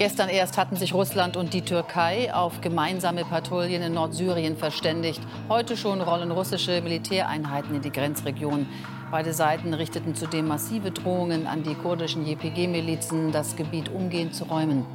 [0.00, 5.20] Gestern erst hatten sich Russland und die Türkei auf gemeinsame Patrouillen in Nordsyrien verständigt.
[5.46, 8.66] Heute schon rollen russische Militäreinheiten in die Grenzregion.
[9.10, 14.86] Beide Seiten richteten zudem massive Drohungen an die kurdischen JPG-Milizen, das Gebiet umgehend zu räumen.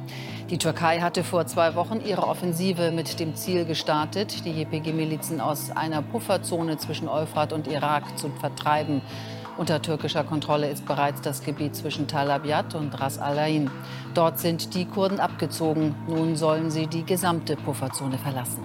[0.50, 5.70] Die Türkei hatte vor zwei Wochen ihre Offensive mit dem Ziel gestartet, die JPG-Milizen aus
[5.70, 9.02] einer Pufferzone zwischen Euphrat und Irak zu vertreiben.
[9.58, 13.70] Unter türkischer Kontrolle ist bereits das Gebiet zwischen Tal Abyad und Ras Al Ain.
[14.12, 15.94] Dort sind die Kurden abgezogen.
[16.08, 18.62] Nun sollen sie die gesamte Pufferzone verlassen.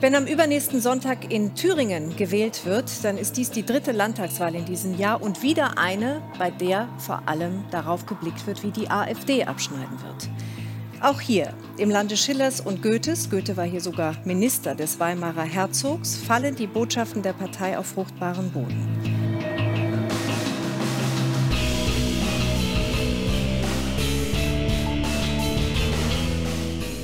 [0.00, 4.66] Wenn am übernächsten Sonntag in Thüringen gewählt wird, dann ist dies die dritte Landtagswahl in
[4.66, 9.44] diesem Jahr und wieder eine, bei der vor allem darauf geblickt wird, wie die AfD
[9.44, 10.28] abschneiden wird.
[11.04, 16.16] Auch hier im Lande Schillers und Goethes, Goethe war hier sogar Minister des Weimarer Herzogs,
[16.16, 18.88] fallen die Botschaften der Partei auf fruchtbaren Boden.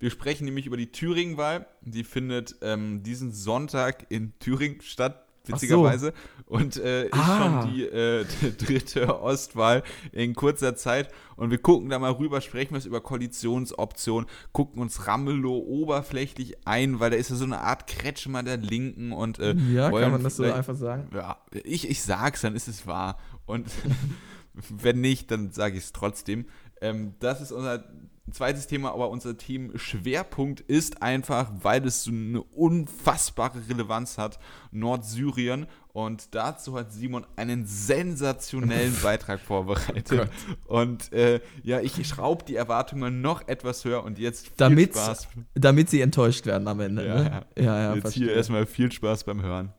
[0.00, 1.66] Wir sprechen nämlich über die Thüringen-Wahl.
[1.82, 6.12] Die findet ähm, diesen Sonntag in Thüringen statt witzigerweise.
[6.46, 6.54] So.
[6.54, 7.62] Und äh, ist ah.
[7.62, 9.82] schon die, äh, die, dritte Ostwahl
[10.12, 11.10] in kurzer Zeit.
[11.36, 17.00] Und wir gucken da mal rüber, sprechen wir über Koalitionsoptionen, gucken uns Ramelow oberflächlich ein,
[17.00, 20.22] weil da ist ja so eine Art Kretschmer der Linken und äh, Ja, kann man
[20.22, 21.08] das so einfach sagen?
[21.14, 23.18] Ja, ich, ich sag's, dann ist es wahr.
[23.46, 23.68] Und
[24.52, 26.46] wenn nicht, dann sage ich es trotzdem.
[26.80, 27.84] Ähm, das ist unser
[28.32, 34.38] zweites Thema, aber unser Team-Schwerpunkt ist einfach, weil es so eine unfassbare Relevanz hat,
[34.70, 35.66] Nordsyrien.
[35.92, 40.30] Und dazu hat Simon einen sensationellen Beitrag vorbereitet.
[40.68, 44.90] Oh und äh, ja, ich schraube die Erwartungen noch etwas höher und jetzt viel damit,
[44.92, 45.28] Spaß.
[45.54, 47.06] Damit sie enttäuscht werden am Ende.
[47.06, 47.44] Ja, ne?
[47.56, 47.62] ja.
[47.62, 48.24] ja, ja jetzt verstehe.
[48.26, 49.72] hier erstmal viel Spaß beim Hören.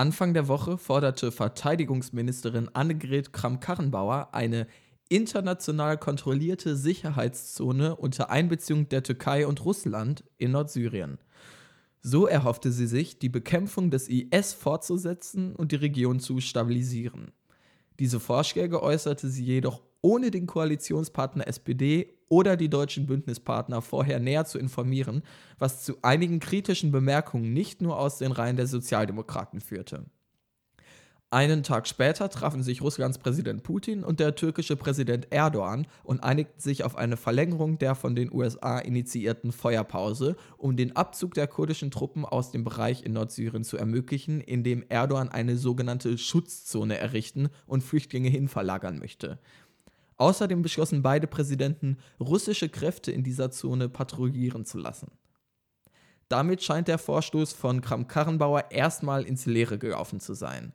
[0.00, 4.66] Anfang der Woche forderte Verteidigungsministerin Annegret Kramp-Karrenbauer eine
[5.10, 11.18] international kontrollierte Sicherheitszone unter Einbeziehung der Türkei und Russland in Nordsyrien.
[12.00, 17.32] So erhoffte sie sich, die Bekämpfung des IS fortzusetzen und die Region zu stabilisieren.
[17.98, 24.44] Diese Vorschläge äußerte sie jedoch ohne den Koalitionspartner SPD oder die deutschen Bündnispartner vorher näher
[24.46, 25.22] zu informieren,
[25.58, 30.06] was zu einigen kritischen Bemerkungen nicht nur aus den Reihen der Sozialdemokraten führte.
[31.32, 36.60] Einen Tag später trafen sich Russlands Präsident Putin und der türkische Präsident Erdogan und einigten
[36.60, 41.92] sich auf eine Verlängerung der von den USA initiierten Feuerpause, um den Abzug der kurdischen
[41.92, 47.48] Truppen aus dem Bereich in Nordsyrien zu ermöglichen, in dem Erdogan eine sogenannte Schutzzone errichten
[47.64, 49.38] und Flüchtlinge hinverlagern möchte.
[50.16, 55.12] Außerdem beschlossen beide Präsidenten, russische Kräfte in dieser Zone patrouillieren zu lassen.
[56.28, 60.72] Damit scheint der Vorstoß von Kram-Karrenbauer erstmal ins Leere gelaufen zu sein.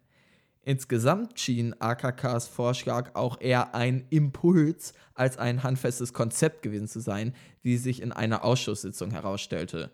[0.68, 7.36] Insgesamt schien AKKs Vorschlag auch eher ein Impuls als ein handfestes Konzept gewesen zu sein,
[7.62, 9.92] wie sich in einer Ausschusssitzung herausstellte.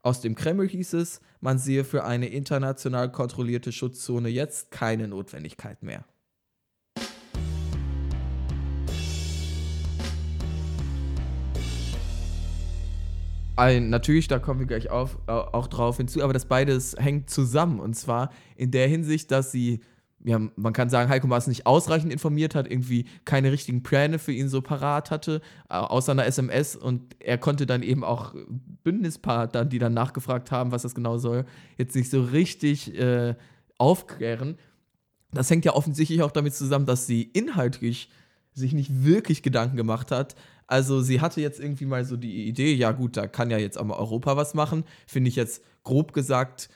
[0.00, 5.82] Aus dem Kreml hieß es, man sehe für eine international kontrollierte Schutzzone jetzt keine Notwendigkeit
[5.82, 6.06] mehr.
[13.56, 17.78] Ein, natürlich, da kommen wir gleich auf, auch drauf hinzu, aber das beides hängt zusammen.
[17.78, 19.80] Und zwar in der Hinsicht, dass sie,
[20.24, 24.32] ja, man kann sagen, Heiko Maas nicht ausreichend informiert hat, irgendwie keine richtigen Pläne für
[24.32, 26.74] ihn so parat hatte, außer einer SMS.
[26.76, 28.34] Und er konnte dann eben auch
[28.82, 31.44] Bündnispartnern, die dann nachgefragt haben, was das genau soll,
[31.76, 33.36] jetzt nicht so richtig äh,
[33.78, 34.58] aufklären.
[35.32, 38.10] Das hängt ja offensichtlich auch damit zusammen, dass sie inhaltlich
[38.54, 40.34] sich nicht wirklich Gedanken gemacht hat,
[40.68, 43.78] also sie hatte jetzt irgendwie mal so die Idee, ja gut, da kann ja jetzt
[43.78, 44.84] auch mal Europa was machen.
[45.06, 46.68] Finde ich jetzt grob gesagt,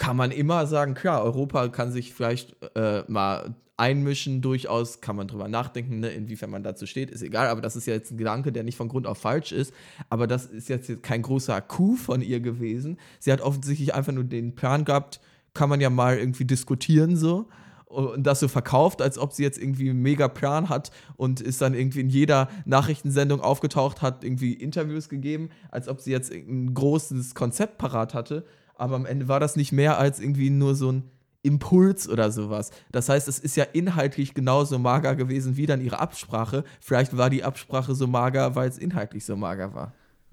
[0.00, 5.28] kann man immer sagen, klar, Europa kann sich vielleicht äh, mal einmischen, durchaus kann man
[5.28, 8.16] drüber nachdenken, ne, inwiefern man dazu steht, ist egal, aber das ist ja jetzt ein
[8.16, 9.74] Gedanke, der nicht von Grund auf falsch ist,
[10.08, 12.96] aber das ist jetzt kein großer Coup von ihr gewesen.
[13.18, 15.20] Sie hat offensichtlich einfach nur den Plan gehabt,
[15.52, 17.48] kann man ja mal irgendwie diskutieren so
[17.84, 21.60] und das so verkauft, als ob sie jetzt irgendwie einen mega Plan hat und ist
[21.60, 26.72] dann irgendwie in jeder Nachrichtensendung aufgetaucht, hat irgendwie Interviews gegeben, als ob sie jetzt ein
[26.72, 28.46] großes Konzept parat hatte.
[28.80, 31.10] Aber am Ende war das nicht mehr als irgendwie nur so ein
[31.42, 32.70] Impuls oder sowas.
[32.92, 36.64] Das heißt, es ist ja inhaltlich genauso mager gewesen wie dann ihre Absprache.
[36.80, 39.92] Vielleicht war die Absprache so mager, weil es inhaltlich so mager war.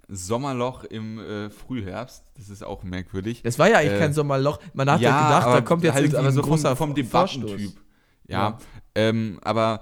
[0.10, 2.24] Sommerloch im äh, Frühherbst.
[2.38, 3.42] Das ist auch merkwürdig.
[3.44, 4.60] Das war ja eigentlich äh, kein Sommerloch.
[4.74, 7.74] Man hat ja, ja gedacht, da kommt jetzt halt, aber so vom, vom Debattentyp.
[8.28, 8.58] Ja, ja.
[8.96, 9.82] Ähm, aber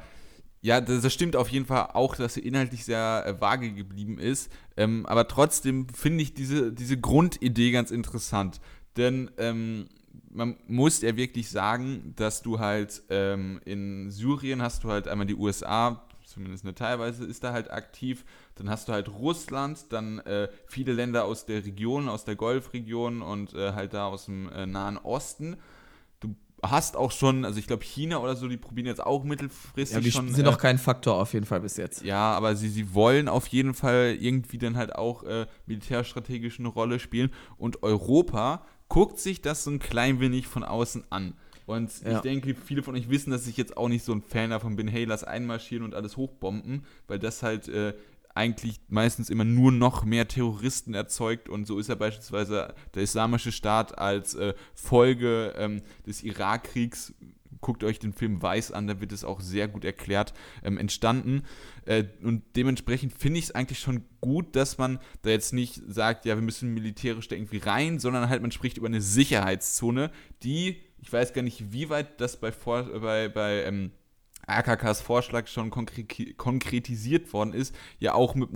[0.66, 4.52] ja, das, stimmt auf jeden Fall auch, dass sie inhaltlich sehr äh, vage geblieben ist.
[4.76, 8.60] Ähm, aber trotzdem finde ich diese, diese Grundidee ganz interessant.
[8.98, 9.86] Denn ähm,
[10.32, 15.28] man muss ja wirklich sagen, dass du halt ähm, in Syrien hast du halt einmal
[15.28, 18.26] die USA, zumindest eine teilweise ist da halt aktiv.
[18.56, 23.22] Dann hast du halt Russland, dann äh, viele Länder aus der Region, aus der Golfregion
[23.22, 25.58] und äh, halt da aus dem äh, Nahen Osten.
[26.72, 30.02] Hast auch schon, also ich glaube China oder so, die probieren jetzt auch mittelfristig ja,
[30.02, 30.34] die schon.
[30.34, 32.04] sind noch äh, kein Faktor auf jeden Fall bis jetzt.
[32.04, 36.70] Ja, aber sie, sie wollen auf jeden Fall irgendwie dann halt auch äh, militärstrategisch eine
[36.70, 37.32] Rolle spielen.
[37.58, 41.34] Und Europa guckt sich das so ein klein wenig von außen an.
[41.66, 42.18] Und ja.
[42.18, 44.76] ich denke, viele von euch wissen, dass ich jetzt auch nicht so ein Fan davon
[44.76, 47.94] bin, hey, lass einmarschieren und alles hochbomben, weil das halt äh,
[48.36, 53.52] eigentlich meistens immer nur noch mehr Terroristen erzeugt und so ist ja beispielsweise der Islamische
[53.52, 57.14] Staat als äh, Folge ähm, des Irakkriegs
[57.62, 61.42] guckt euch den Film Weiß an, da wird es auch sehr gut erklärt, ähm, entstanden.
[61.86, 66.26] Äh, und dementsprechend finde ich es eigentlich schon gut, dass man da jetzt nicht sagt,
[66.26, 70.12] ja, wir müssen militärisch da irgendwie rein, sondern halt man spricht über eine Sicherheitszone,
[70.44, 73.92] die ich weiß gar nicht, wie weit das bei, bei, bei ähm,
[74.48, 78.50] AKKs Vorschlag schon konkretisiert worden ist, ja auch mit,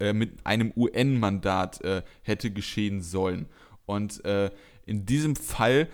[0.00, 3.46] äh, mit einem UN-Mandat äh, hätte geschehen sollen.
[3.86, 4.50] Und äh,
[4.86, 5.88] in diesem Fall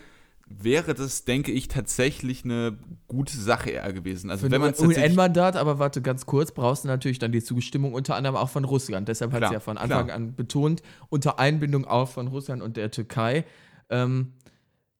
[0.47, 2.77] wäre das, denke ich, tatsächlich eine
[3.09, 4.31] gute Sache eher gewesen.
[4.31, 7.95] Also Für wenn man UN-Mandat, aber warte ganz kurz, brauchst du natürlich dann die Zustimmung
[7.95, 9.09] unter anderem auch von Russland.
[9.09, 10.17] Deshalb hat sie ja von Anfang klar.
[10.17, 13.45] an betont, unter Einbindung auch von Russland und der Türkei.
[13.91, 14.33] Ähm,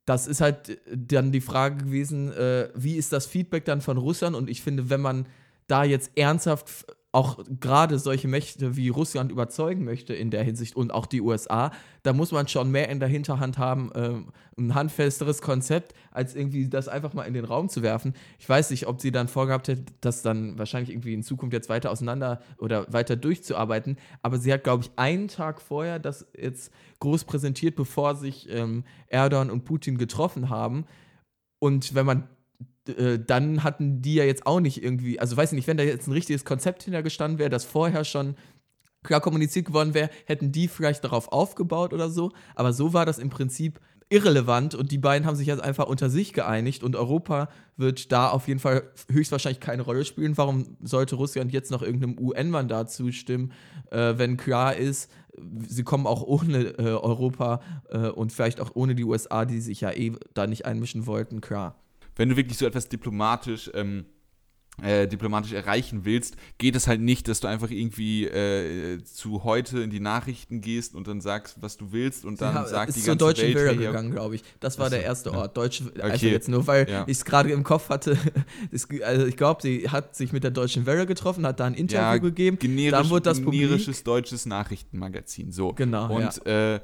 [0.05, 3.99] das ist halt äh, dann die Frage gewesen, äh, wie ist das Feedback dann von
[3.99, 4.37] Russland?
[4.37, 5.27] Und ich finde, wenn man
[5.67, 10.93] da jetzt ernsthaft auch gerade solche Mächte wie Russland überzeugen möchte in der Hinsicht und
[10.93, 11.71] auch die USA,
[12.03, 14.15] da muss man schon mehr in der Hinterhand haben, äh,
[14.59, 18.15] ein handfesteres Konzept, als irgendwie das einfach mal in den Raum zu werfen.
[18.41, 21.69] Ich weiß nicht, ob sie dann vorgehabt hätte, das dann wahrscheinlich irgendwie in Zukunft jetzt
[21.69, 26.73] weiter auseinander oder weiter durchzuarbeiten, aber sie hat, glaube ich, einen Tag vorher das jetzt
[26.99, 30.85] groß präsentiert, bevor sich ähm, Erdogan und Putin getroffen haben.
[31.61, 32.29] Und wenn man
[32.89, 35.85] äh, dann hatten die ja jetzt auch nicht irgendwie, also weiß ich nicht, wenn da
[35.85, 38.37] jetzt ein richtiges Konzept hintergestanden wäre, das vorher schon
[39.03, 42.33] klar kommuniziert geworden wäre, hätten die vielleicht darauf aufgebaut oder so.
[42.55, 46.11] Aber so war das im Prinzip irrelevant und die beiden haben sich jetzt einfach unter
[46.11, 50.37] sich geeinigt und Europa wird da auf jeden Fall höchstwahrscheinlich keine Rolle spielen.
[50.37, 53.53] Warum sollte Russland jetzt noch irgendeinem UN-Mandat zustimmen,
[53.91, 55.11] äh, wenn klar ist,
[55.67, 57.61] sie kommen auch ohne äh, Europa
[57.91, 61.41] äh, und vielleicht auch ohne die USA, die sich ja eh da nicht einmischen wollten,
[61.41, 61.77] klar
[62.17, 64.07] wenn du wirklich so etwas diplomatisch ähm,
[64.83, 69.81] äh, diplomatisch erreichen willst, geht es halt nicht, dass du einfach irgendwie äh, zu heute
[69.81, 72.97] in die Nachrichten gehst und dann sagst, was du willst und dann ja, sagt ist
[72.97, 74.43] die ganze Deutschen Welt Welle gegangen, glaube ich.
[74.59, 75.57] Das war Achso, der erste Ort.
[75.57, 76.03] Deutsche, okay.
[76.03, 77.05] also jetzt nur, weil ja.
[77.07, 78.19] ich es gerade im Kopf hatte.
[79.05, 82.03] also ich glaube, sie hat sich mit der Deutschen Welle getroffen, hat da ein Interview
[82.03, 82.59] ja, gegeben.
[82.59, 85.53] Generisch, dann wurde das generisches deutsches Nachrichtenmagazin.
[85.53, 85.73] So.
[85.73, 86.13] Genau.
[86.13, 86.75] Und ja.
[86.75, 86.81] äh,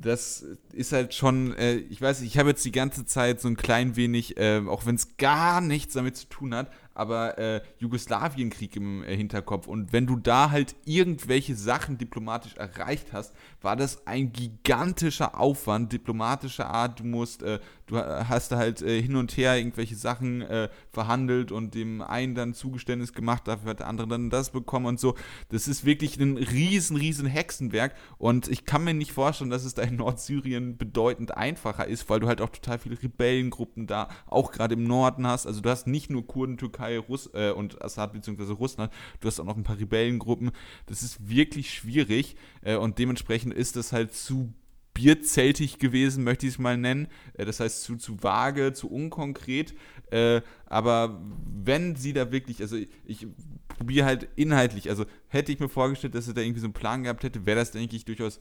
[0.00, 3.56] das ist halt schon, äh, ich weiß, ich habe jetzt die ganze Zeit so ein
[3.56, 8.76] klein wenig, äh, auch wenn es gar nichts damit zu tun hat, aber äh, Jugoslawienkrieg
[8.76, 9.66] im äh, Hinterkopf.
[9.66, 15.92] Und wenn du da halt irgendwelche Sachen diplomatisch erreicht hast, war das ein gigantischer Aufwand
[15.92, 17.00] diplomatischer Art.
[17.00, 21.52] Du musst, äh, du hast da halt äh, hin und her irgendwelche Sachen äh, verhandelt
[21.52, 25.14] und dem einen dann Zugeständnis gemacht, dafür hat der andere dann das bekommen und so.
[25.50, 29.74] Das ist wirklich ein riesen, riesen Hexenwerk und ich kann mir nicht vorstellen, dass es
[29.74, 34.52] da in Nordsyrien bedeutend einfacher ist, weil du halt auch total viele Rebellengruppen da auch
[34.52, 35.46] gerade im Norden hast.
[35.46, 38.52] Also du hast nicht nur Kurden, Türkei Russ äh, und Assad bzw.
[38.52, 40.52] Russland, du hast auch noch ein paar Rebellengruppen.
[40.86, 44.52] Das ist wirklich schwierig äh, und dementsprechend ist das halt zu
[44.96, 47.08] bierzeltig gewesen, möchte ich es mal nennen.
[47.34, 49.74] Äh, das heißt zu, zu vage, zu unkonkret.
[50.10, 53.26] Äh, aber wenn sie da wirklich, also ich, ich
[53.68, 57.02] probiere halt inhaltlich, also hätte ich mir vorgestellt, dass sie da irgendwie so einen Plan
[57.02, 58.40] gehabt hätte, wäre das, denke ich, durchaus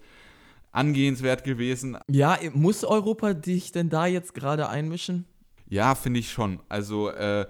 [0.72, 1.98] angehenswert gewesen.
[2.10, 5.25] Ja, muss Europa dich denn da jetzt gerade einmischen?
[5.68, 6.60] Ja, finde ich schon.
[6.70, 7.48] Also, äh,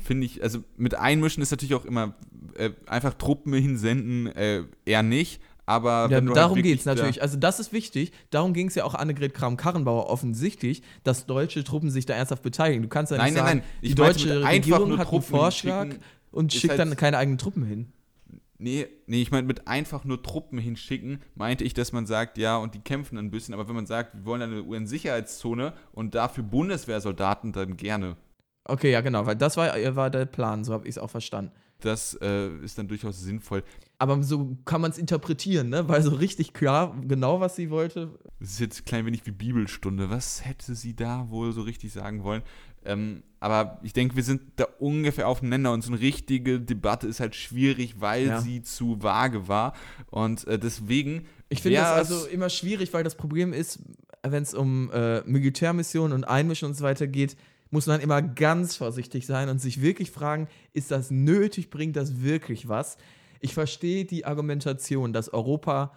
[0.00, 2.14] finde ich, also mit einmischen ist natürlich auch immer
[2.56, 5.40] äh, einfach Truppen hinsenden, äh, eher nicht.
[5.64, 7.22] Aber ja, halt darum halt geht es natürlich.
[7.22, 8.12] Also das ist wichtig.
[8.30, 12.82] Darum ging es ja auch Annegret Kramp-Karrenbauer offensichtlich, dass deutsche Truppen sich da ernsthaft beteiligen.
[12.82, 13.90] Du kannst ja nein, nicht nein, sagen, nein.
[13.90, 15.88] die deutsche Regierung hat einen Vorschlag
[16.32, 17.92] und schickt halt dann keine eigenen Truppen hin.
[18.58, 22.56] Nee, nee, ich meine, mit einfach nur Truppen hinschicken, meinte ich, dass man sagt, ja,
[22.56, 26.44] und die kämpfen ein bisschen, aber wenn man sagt, wir wollen eine UN-Sicherheitszone und dafür
[26.44, 28.16] Bundeswehrsoldaten, dann gerne.
[28.64, 31.52] Okay, ja, genau, weil das war, war der Plan, so habe ich es auch verstanden.
[31.80, 33.64] Das äh, ist dann durchaus sinnvoll.
[33.98, 35.88] Aber so kann man es interpretieren, ne?
[35.88, 38.18] Weil so richtig klar, genau was sie wollte.
[38.38, 40.08] Das ist jetzt ein klein wenig wie Bibelstunde.
[40.08, 42.42] Was hätte sie da wohl so richtig sagen wollen?
[42.84, 47.20] Ähm, aber ich denke, wir sind da ungefähr aufeinander und so eine richtige Debatte ist
[47.20, 48.40] halt schwierig, weil ja.
[48.40, 49.74] sie zu vage war.
[50.10, 51.26] Und äh, deswegen.
[51.48, 53.80] Ich finde das also immer schwierig, weil das Problem ist,
[54.22, 57.36] wenn es um äh, Militärmissionen und Einmischen und so weiter geht,
[57.72, 62.22] muss man immer ganz vorsichtig sein und sich wirklich fragen, ist das nötig, bringt das
[62.22, 62.98] wirklich was?
[63.40, 65.92] Ich verstehe die Argumentation, dass Europa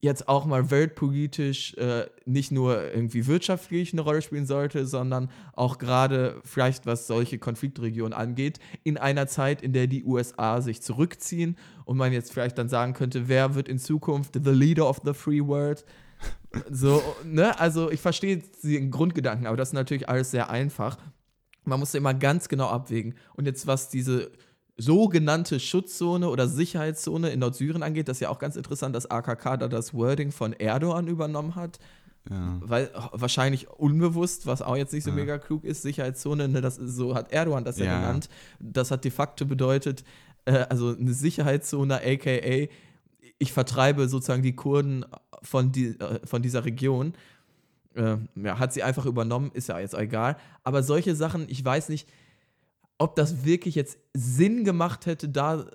[0.00, 5.76] jetzt auch mal weltpolitisch äh, nicht nur irgendwie wirtschaftlich eine Rolle spielen sollte, sondern auch
[5.76, 11.58] gerade vielleicht was solche Konfliktregionen angeht, in einer Zeit, in der die USA sich zurückziehen
[11.84, 15.12] und man jetzt vielleicht dann sagen könnte, wer wird in Zukunft the leader of the
[15.12, 15.84] free world?
[16.70, 17.58] So, ne?
[17.58, 20.96] Also ich verstehe den Grundgedanken, aber das ist natürlich alles sehr einfach.
[21.64, 23.14] Man muss immer ganz genau abwägen.
[23.34, 24.30] Und jetzt, was diese
[24.78, 29.58] sogenannte Schutzzone oder Sicherheitszone in Nordsyrien angeht, das ist ja auch ganz interessant, dass AKK
[29.58, 31.78] da das Wording von Erdogan übernommen hat.
[32.30, 32.58] Ja.
[32.60, 35.16] Weil wahrscheinlich unbewusst, was auch jetzt nicht so ja.
[35.16, 38.28] mega klug ist, Sicherheitszone, ne, das ist, so hat Erdogan das ja, ja genannt.
[38.60, 40.04] Das hat de facto bedeutet,
[40.44, 42.68] äh, also eine Sicherheitszone, aka
[43.38, 45.04] ich vertreibe sozusagen die Kurden
[45.42, 47.14] von, die, äh, von dieser Region.
[47.94, 50.36] Äh, ja, hat sie einfach übernommen, ist ja jetzt egal.
[50.64, 52.08] Aber solche Sachen, ich weiß nicht,
[52.98, 55.66] ob das wirklich jetzt Sinn gemacht hätte, da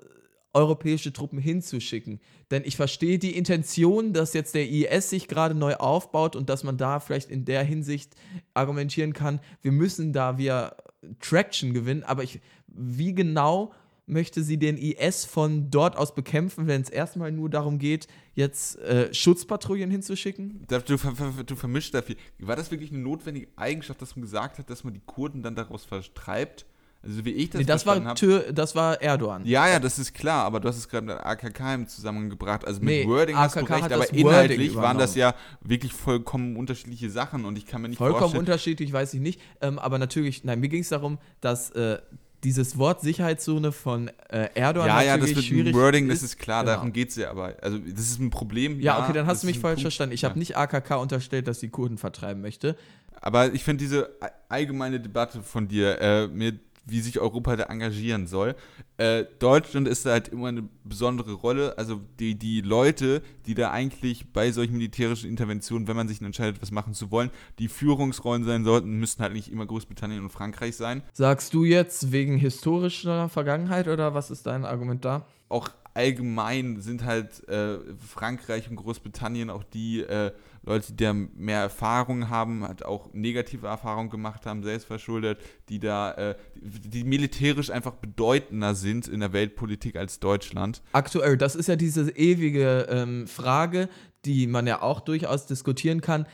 [0.53, 2.19] europäische Truppen hinzuschicken.
[2.51, 6.63] Denn ich verstehe die Intention, dass jetzt der IS sich gerade neu aufbaut und dass
[6.63, 8.15] man da vielleicht in der Hinsicht
[8.53, 10.75] argumentieren kann, wir müssen da wir
[11.19, 12.03] Traction gewinnen.
[12.03, 13.73] Aber ich, wie genau
[14.13, 18.79] möchte sie den IS von dort aus bekämpfen, wenn es erstmal nur darum geht, jetzt
[18.79, 20.65] äh, Schutzpatrouillen hinzuschicken?
[20.67, 22.17] Du, du, du vermischst da viel.
[22.39, 25.55] War das wirklich eine notwendige Eigenschaft, dass man gesagt hat, dass man die Kurden dann
[25.55, 26.65] daraus vertreibt?
[27.05, 29.45] Also wie ich das nee, das war hab, Tür, das war Erdogan.
[29.45, 32.65] Ja, ja, das ist klar, aber du hast es gerade mit AKK im Zusammengebracht.
[32.65, 36.55] Also mit nee, Wording AKK hast du recht, aber inhaltlich waren das ja wirklich vollkommen
[36.55, 38.31] unterschiedliche Sachen und ich kann mir nicht vollkommen vorstellen.
[38.31, 39.41] Vollkommen unterschiedlich, weiß ich nicht.
[39.59, 41.97] Ähm, aber natürlich, nein, mir ging es darum, dass äh,
[42.43, 46.21] dieses Wort Sicherheitszone von äh, Erdogan ja, ja, das mit dem Wording, ist.
[46.21, 46.75] das ist klar, genau.
[46.75, 48.79] darum geht es ja, aber also das ist ein Problem.
[48.79, 49.81] Ja, ja okay, dann hast du mich falsch Punkt.
[49.83, 50.13] verstanden.
[50.13, 50.29] Ich ja.
[50.29, 52.75] habe nicht AKK unterstellt, dass die Kurden vertreiben möchte.
[53.21, 54.09] Aber ich finde diese
[54.49, 56.53] allgemeine Debatte von dir, äh, mir
[56.85, 58.55] wie sich Europa da engagieren soll.
[58.97, 61.77] Äh, Deutschland ist da halt immer eine besondere Rolle.
[61.77, 66.61] Also die, die Leute, die da eigentlich bei solchen militärischen Interventionen, wenn man sich entscheidet,
[66.61, 70.75] was machen zu wollen, die Führungsrollen sein sollten, müssten halt nicht immer Großbritannien und Frankreich
[70.75, 71.03] sein.
[71.13, 75.25] Sagst du jetzt wegen historischer Vergangenheit oder was ist dein Argument da?
[75.49, 80.31] Auch allgemein sind halt äh, Frankreich und Großbritannien auch die äh,
[80.65, 85.39] Leute, die da mehr Erfahrung haben, halt auch negative Erfahrungen gemacht haben, selbstverschuldet,
[85.69, 90.81] die da, äh, die militärisch einfach bedeutender sind in der Weltpolitik als Deutschland.
[90.93, 93.89] Aktuell, das ist ja diese ewige ähm, Frage,
[94.25, 96.25] die man ja auch durchaus diskutieren kann.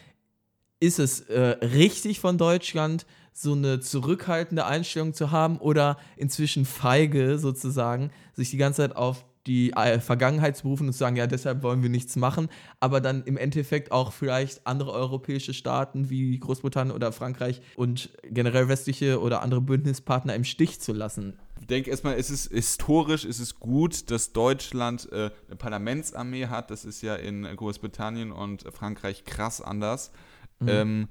[0.79, 7.37] Ist es äh, richtig von Deutschland, so eine zurückhaltende Einstellung zu haben oder inzwischen feige
[7.37, 11.25] sozusagen, sich die ganze Zeit auf die äh, Vergangenheit zu berufen und zu sagen, ja,
[11.25, 16.39] deshalb wollen wir nichts machen, aber dann im Endeffekt auch vielleicht andere europäische Staaten wie
[16.39, 21.39] Großbritannien oder Frankreich und generell westliche oder andere Bündnispartner im Stich zu lassen.
[21.59, 26.69] Ich denke erstmal, es ist historisch, es ist gut, dass Deutschland äh, eine Parlamentsarmee hat.
[26.69, 30.11] Das ist ja in Großbritannien und Frankreich krass anders.
[30.59, 30.67] Mhm.
[30.69, 31.07] Ähm,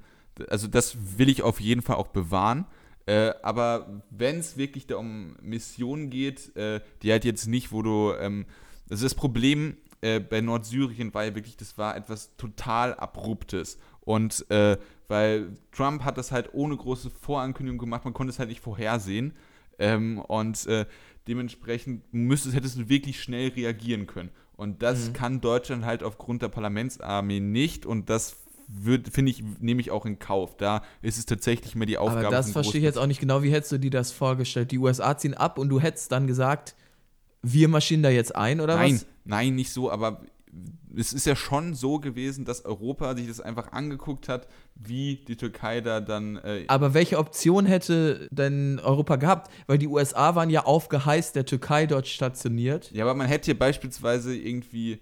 [0.49, 2.65] also das will ich auf jeden Fall auch bewahren.
[3.09, 7.81] Äh, aber wenn es wirklich da um Missionen geht, äh, die halt jetzt nicht, wo
[7.81, 8.45] du, ähm,
[8.87, 13.79] also das Problem äh, bei Nordsyrien war ja wirklich, das war etwas total Abruptes.
[14.01, 18.49] Und äh, weil Trump hat das halt ohne große Vorankündigung gemacht, man konnte es halt
[18.49, 19.33] nicht vorhersehen.
[19.79, 20.85] Ähm, und äh,
[21.27, 24.29] dementsprechend müsstest, hättest du wirklich schnell reagieren können.
[24.55, 25.13] Und das mhm.
[25.13, 27.87] kann Deutschland halt aufgrund der Parlamentsarmee nicht.
[27.87, 28.37] Und das
[29.11, 30.57] finde ich, nehme ich auch in Kauf.
[30.57, 32.27] Da ist es tatsächlich mehr die Aufgabe.
[32.27, 33.43] Aber das verstehe ich jetzt auch nicht genau.
[33.43, 34.71] Wie hättest du dir das vorgestellt?
[34.71, 36.75] Die USA ziehen ab und du hättest dann gesagt,
[37.41, 39.05] wir marschieren da jetzt ein oder nein, was?
[39.25, 40.21] Nein, nicht so, aber
[40.95, 45.35] es ist ja schon so gewesen, dass Europa sich das einfach angeguckt hat, wie die
[45.35, 46.37] Türkei da dann.
[46.37, 49.51] Äh aber welche Option hätte denn Europa gehabt?
[49.67, 52.91] Weil die USA waren ja auf Geheiß der Türkei dort stationiert.
[52.91, 54.99] Ja, aber man hätte hier beispielsweise irgendwie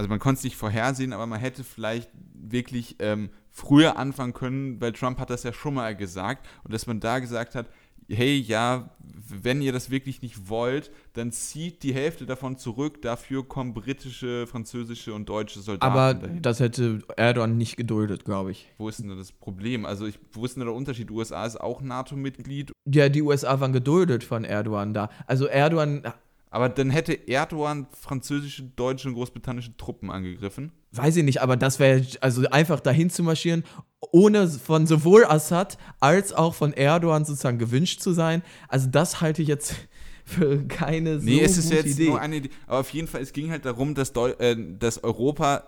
[0.00, 4.80] also man konnte es nicht vorhersehen, aber man hätte vielleicht wirklich ähm, früher anfangen können,
[4.80, 7.66] weil Trump hat das ja schon mal gesagt und dass man da gesagt hat,
[8.08, 8.96] hey, ja,
[9.28, 14.46] wenn ihr das wirklich nicht wollt, dann zieht die Hälfte davon zurück, dafür kommen britische,
[14.46, 15.92] französische und deutsche Soldaten.
[15.92, 16.40] Aber dahin.
[16.40, 18.72] das hätte Erdogan nicht geduldet, glaube ich.
[18.78, 19.84] Wo ist denn das Problem?
[19.84, 21.10] Also, ich, wo ist denn der Unterschied?
[21.10, 22.72] USA ist auch NATO-Mitglied.
[22.90, 25.10] Ja, die USA waren geduldet von Erdogan da.
[25.26, 26.02] Also, Erdogan
[26.50, 30.72] aber dann hätte Erdogan französische, deutsche und großbritannische Truppen angegriffen.
[30.92, 33.64] Weiß ich nicht, aber das wäre also einfach dahin zu marschieren,
[34.12, 38.42] ohne von sowohl Assad als auch von Erdogan sozusagen gewünscht zu sein.
[38.68, 39.76] Also das halte ich jetzt
[40.24, 42.08] für keine so nee, es ist jetzt Idee.
[42.08, 42.50] Nur eine Idee.
[42.66, 45.64] Aber auf jeden Fall, es ging halt darum, dass, Deu äh, dass Europa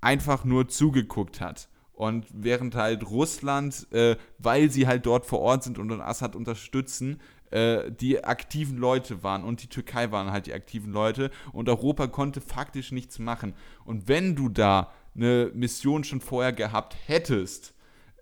[0.00, 1.68] einfach nur zugeguckt hat.
[1.92, 7.20] Und während halt Russland, äh, weil sie halt dort vor Ort sind und Assad unterstützen,
[7.52, 12.06] äh, die aktiven Leute waren und die Türkei waren halt die aktiven Leute und Europa
[12.06, 13.54] konnte faktisch nichts machen.
[13.84, 17.74] Und wenn du da eine Mission schon vorher gehabt hättest,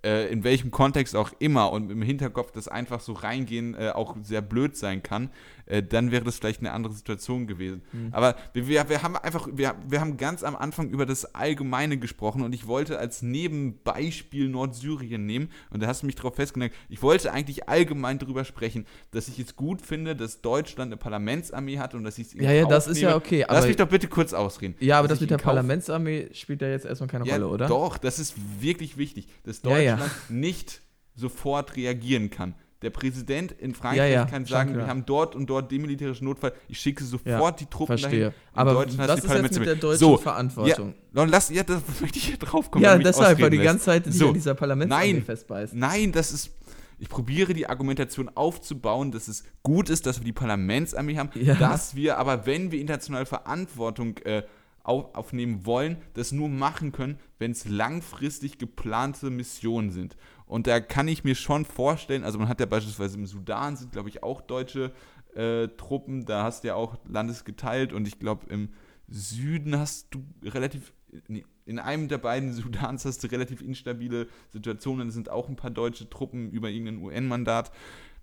[0.04, 4.16] äh, in welchem Kontext auch immer und im Hinterkopf das einfach so reingehen äh, auch
[4.22, 5.30] sehr blöd sein kann,
[5.70, 7.82] äh, dann wäre das vielleicht eine andere Situation gewesen.
[7.92, 8.08] Mhm.
[8.12, 12.42] Aber wir, wir, haben einfach, wir, wir haben ganz am Anfang über das Allgemeine gesprochen
[12.42, 17.02] und ich wollte als Nebenbeispiel Nordsyrien nehmen und da hast du mich darauf festgelegt, ich
[17.02, 21.94] wollte eigentlich allgemein darüber sprechen, dass ich es gut finde, dass Deutschland eine Parlamentsarmee hat
[21.94, 23.46] und dass ich es Ja, ja, das ist ja okay.
[23.48, 24.74] Lass mich doch bitte kurz ausreden.
[24.80, 27.66] Ja, aber das mit der Parlamentsarmee spielt ja jetzt erstmal keine ja, Rolle, oder?
[27.68, 30.10] Doch, das ist wirklich wichtig, dass Deutschland ja, ja.
[30.28, 30.82] nicht
[31.14, 32.54] sofort reagieren kann.
[32.82, 36.54] Der Präsident in Frankreich ja, ja, kann sagen, wir haben dort und dort demilitärischen Notfall,
[36.66, 38.20] ich schicke sofort die Truppen verstehe.
[38.20, 38.34] dahin.
[38.54, 40.94] Aber das ist jetzt mit der deutschen so, Verantwortung.
[41.14, 42.82] Ja, lass, ja, da möchte ich hier drauf kommen.
[42.82, 45.74] Ja, deshalb, weil die ganze Zeit so, an dieser Parlamentsarmee festbeißt.
[45.74, 46.52] Nein, das ist,
[46.98, 51.54] ich probiere die Argumentation aufzubauen, dass es gut ist, dass wir die Parlamentsarmee haben, ja.
[51.54, 54.42] dass wir aber, wenn wir internationale Verantwortung äh,
[54.82, 60.16] aufnehmen wollen, das nur machen können, wenn es langfristig geplante Missionen sind.
[60.50, 63.92] Und da kann ich mir schon vorstellen, also man hat ja beispielsweise im Sudan sind,
[63.92, 64.90] glaube ich, auch deutsche
[65.36, 68.70] äh, Truppen, da hast du ja auch Landes geteilt und ich glaube im
[69.06, 70.92] Süden hast du relativ,
[71.28, 75.54] nee, in einem der beiden Sudans hast du relativ instabile Situationen, da sind auch ein
[75.54, 77.70] paar deutsche Truppen über irgendein UN-Mandat.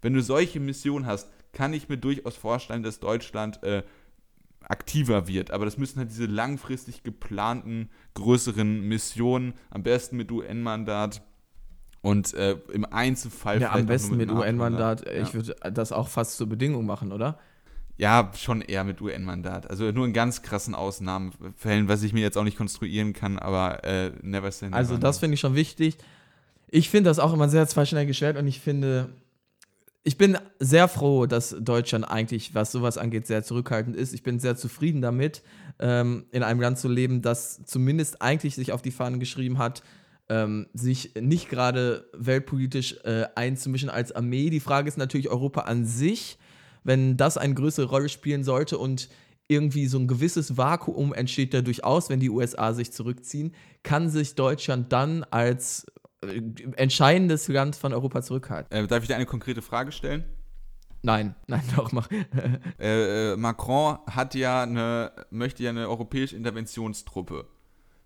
[0.02, 3.84] Wenn du solche Missionen hast, kann ich mir durchaus vorstellen, dass Deutschland äh,
[4.60, 5.52] aktiver wird.
[5.52, 11.22] Aber das müssen halt diese langfristig geplanten, größeren Missionen, am besten mit UN-Mandat,
[12.08, 13.62] und äh, im Einzelfall.
[13.62, 15.06] Ja, am besten mit, mit UN-Mandat.
[15.06, 15.22] Ja.
[15.22, 17.38] Ich würde das auch fast zur Bedingung machen, oder?
[17.98, 19.70] Ja, schon eher mit UN-Mandat.
[19.70, 23.84] Also nur in ganz krassen Ausnahmefällen, was ich mir jetzt auch nicht konstruieren kann, aber
[23.84, 24.78] äh, never say never.
[24.78, 25.98] Also das finde ich schon wichtig.
[26.70, 29.10] Ich finde das auch immer sehr zweischneidig geschwert und ich finde,
[30.04, 34.14] ich bin sehr froh, dass Deutschland eigentlich, was sowas angeht, sehr zurückhaltend ist.
[34.14, 35.42] Ich bin sehr zufrieden damit,
[35.80, 39.82] ähm, in einem Land zu leben, das zumindest eigentlich sich auf die Fahnen geschrieben hat,
[40.30, 44.50] ähm, sich nicht gerade weltpolitisch äh, einzumischen als Armee.
[44.50, 46.38] Die Frage ist natürlich Europa an sich,
[46.84, 49.10] wenn das eine größere Rolle spielen sollte und
[49.48, 54.36] irgendwie so ein gewisses Vakuum entsteht da durchaus, wenn die USA sich zurückziehen, kann sich
[54.36, 55.86] Deutschland dann als
[56.22, 56.42] äh,
[56.76, 58.78] entscheidendes Land von Europa zurückhalten.
[58.78, 60.26] Äh, darf ich dir eine konkrete Frage stellen?
[61.02, 62.10] Nein, nein, doch, mach.
[62.80, 67.46] äh, äh, Macron hat ja eine, möchte ja eine europäische Interventionstruppe.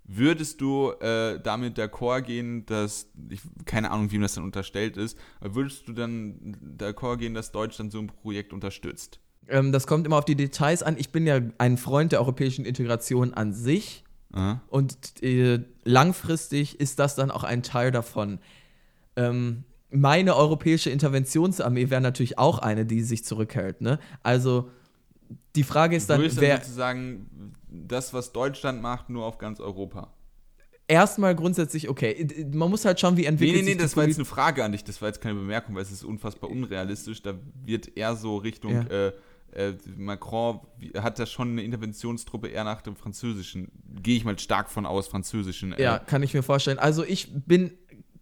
[0.03, 4.97] Würdest du äh, damit d'accord gehen, dass, ich, keine Ahnung, wie ihm das dann unterstellt
[4.97, 9.19] ist, aber würdest du dann d'accord gehen, dass Deutschland so ein Projekt unterstützt?
[9.47, 10.97] Ähm, das kommt immer auf die Details an.
[10.97, 14.03] Ich bin ja ein Freund der europäischen Integration an sich.
[14.33, 14.61] Aha.
[14.67, 18.39] Und äh, langfristig ist das dann auch ein Teil davon.
[19.15, 23.81] Ähm, meine europäische Interventionsarmee wäre natürlich auch eine, die sich zurückhält.
[23.81, 23.99] Ne?
[24.23, 24.69] Also
[25.55, 30.13] die Frage ist dann, wer sozusagen das, was Deutschland macht, nur auf ganz Europa.
[30.88, 33.95] erstmal grundsätzlich, okay, man muss halt schauen, wie Nee, entwickelt nee, nee, sich die das
[33.97, 36.49] war jetzt eine Frage an dich, das war jetzt keine Bemerkung, weil es ist unfassbar
[36.49, 37.21] unrealistisch.
[37.21, 38.81] Da wird eher so Richtung Ja.
[38.88, 39.13] äh,
[39.53, 40.60] äh, Macron
[40.97, 43.69] hat da schon eine Interventionstruppe eher nach dem französischen,
[44.01, 45.73] gehe ich mal stark von aus, französischen.
[45.73, 46.79] Äh, Ja, kann ich mir vorstellen.
[46.79, 47.71] Also ich bin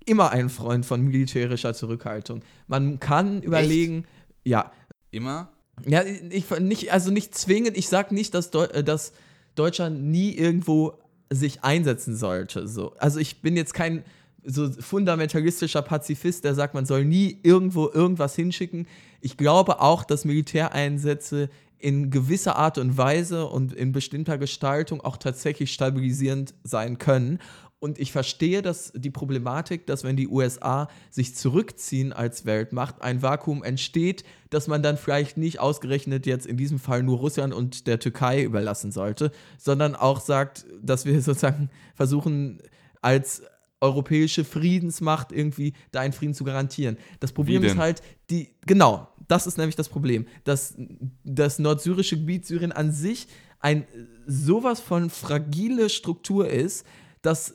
[0.06, 2.42] immer ein Freund von militärischer Zurückhaltung.
[2.68, 4.06] Man kann überlegen,
[4.44, 4.72] ja,
[5.12, 5.52] Immer?
[5.86, 7.78] ja, ich nicht, also nicht zwingend.
[7.78, 9.14] Ich sag nicht, dass, äh, dass
[9.56, 10.94] Deutschland nie irgendwo
[11.30, 12.68] sich einsetzen sollte.
[12.68, 12.94] So.
[12.98, 14.04] Also ich bin jetzt kein
[14.44, 18.88] so fundamentalistischer Pazifist, der sagt, man soll nie irgendwo irgendwas hinschicken.
[19.22, 25.18] Ich glaube auch, dass Militäreinsätze in gewisser Art und Weise und in bestimmter Gestaltung auch
[25.18, 27.40] tatsächlich stabilisierend sein können.
[27.82, 33.22] Und ich verstehe dass die Problematik, dass wenn die USA sich zurückziehen als Weltmacht, ein
[33.22, 37.88] Vakuum entsteht, dass man dann vielleicht nicht ausgerechnet jetzt in diesem Fall nur Russland und
[37.88, 42.62] der Türkei überlassen sollte, sondern auch sagt, dass wir sozusagen versuchen,
[43.02, 43.44] als
[43.82, 46.98] europäische Friedensmacht irgendwie da einen Frieden zu garantieren.
[47.22, 50.76] Das Problem ist halt, die, genau, das ist nämlich das Problem, dass
[51.24, 53.28] das nordsyrische Gebiet Syrien an sich
[53.62, 53.86] ein
[54.26, 56.86] sowas von fragile Struktur ist,
[57.22, 57.54] dass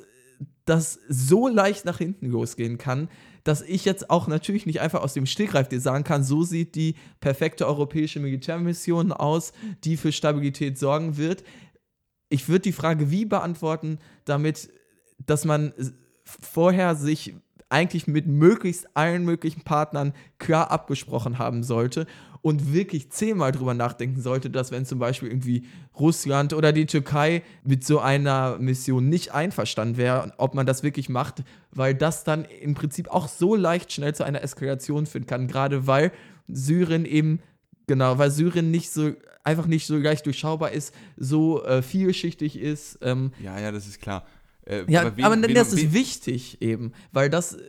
[0.65, 3.09] das so leicht nach hinten losgehen kann,
[3.45, 6.75] dass ich jetzt auch natürlich nicht einfach aus dem Stegreif dir sagen kann, so sieht
[6.75, 9.53] die perfekte europäische Militärmission aus,
[9.85, 11.45] die für Stabilität sorgen wird.
[12.31, 14.71] Ich würde die Frage wie beantworten, damit,
[15.19, 15.75] dass man
[16.25, 17.35] vorher sich
[17.69, 22.07] eigentlich mit möglichst allen möglichen Partnern klar abgesprochen haben sollte
[22.45, 25.65] und wirklich zehnmal drüber nachdenken sollte, dass wenn zum Beispiel irgendwie
[25.99, 31.09] Russland oder die Türkei mit so einer Mission nicht einverstanden wäre, ob man das wirklich
[31.09, 35.49] macht, weil das dann im Prinzip auch so leicht schnell zu einer Eskalation führen kann,
[35.49, 36.13] gerade weil
[36.49, 37.41] Syrien eben
[37.87, 42.99] Genau, weil Syrien nicht so einfach nicht so leicht durchschaubar ist, so äh, vielschichtig ist.
[43.03, 44.27] Ähm, Ja, ja, das ist klar.
[44.67, 47.61] Äh, ja, aber, wen- wen- das ist wichtig eben, weil das, äh,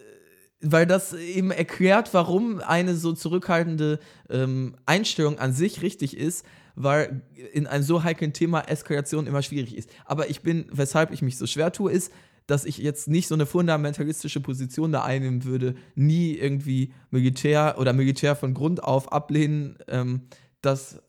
[0.72, 4.00] weil das eben erklärt, warum eine so zurückhaltende
[4.30, 7.22] ähm, Einstellung an sich richtig ist, weil
[7.54, 9.90] in einem so heiklen Thema Eskalation immer schwierig ist.
[10.06, 12.12] Aber ich bin, weshalb ich mich so schwer tue, ist,
[12.48, 17.94] dass ich jetzt nicht so eine fundamentalistische Position da einnehmen würde, nie irgendwie Militär oder
[17.94, 19.78] Militär von Grund auf ablehnen.
[19.88, 20.22] Ähm,
[20.62, 21.00] das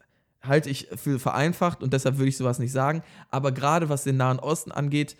[0.42, 3.02] halte ich für vereinfacht und deshalb würde ich sowas nicht sagen.
[3.30, 5.16] Aber gerade was den Nahen Osten angeht,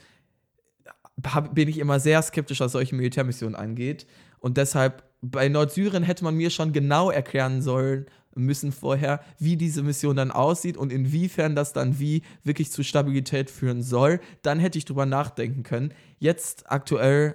[1.24, 4.06] hab, bin ich immer sehr skeptisch, was solche Militärmissionen angeht.
[4.40, 9.82] Und deshalb, bei Nordsyrien hätte man mir schon genau erklären sollen müssen vorher, wie diese
[9.82, 14.20] Mission dann aussieht und inwiefern das dann wie wirklich zu Stabilität führen soll.
[14.42, 15.92] Dann hätte ich drüber nachdenken können.
[16.18, 17.34] Jetzt aktuell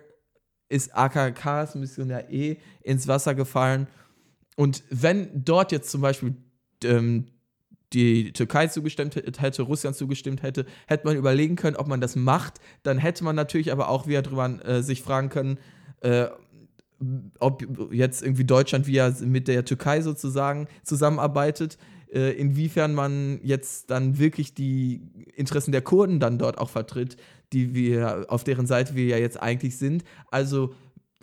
[0.69, 3.87] ist AKKs Mission ja eh ins Wasser gefallen.
[4.55, 6.35] Und wenn dort jetzt zum Beispiel
[6.83, 7.25] ähm,
[7.93, 12.61] die Türkei zugestimmt hätte, Russland zugestimmt hätte, hätte man überlegen können, ob man das macht.
[12.83, 15.57] Dann hätte man natürlich aber auch wieder drüber äh, sich fragen können,
[16.01, 16.27] äh,
[17.39, 21.77] ob jetzt irgendwie Deutschland wie ja mit der Türkei sozusagen zusammenarbeitet,
[22.11, 25.01] äh, inwiefern man jetzt dann wirklich die
[25.35, 27.17] Interessen der Kurden dann dort auch vertritt,
[27.53, 30.03] die wir, auf deren Seite wir ja jetzt eigentlich sind.
[30.29, 30.73] Also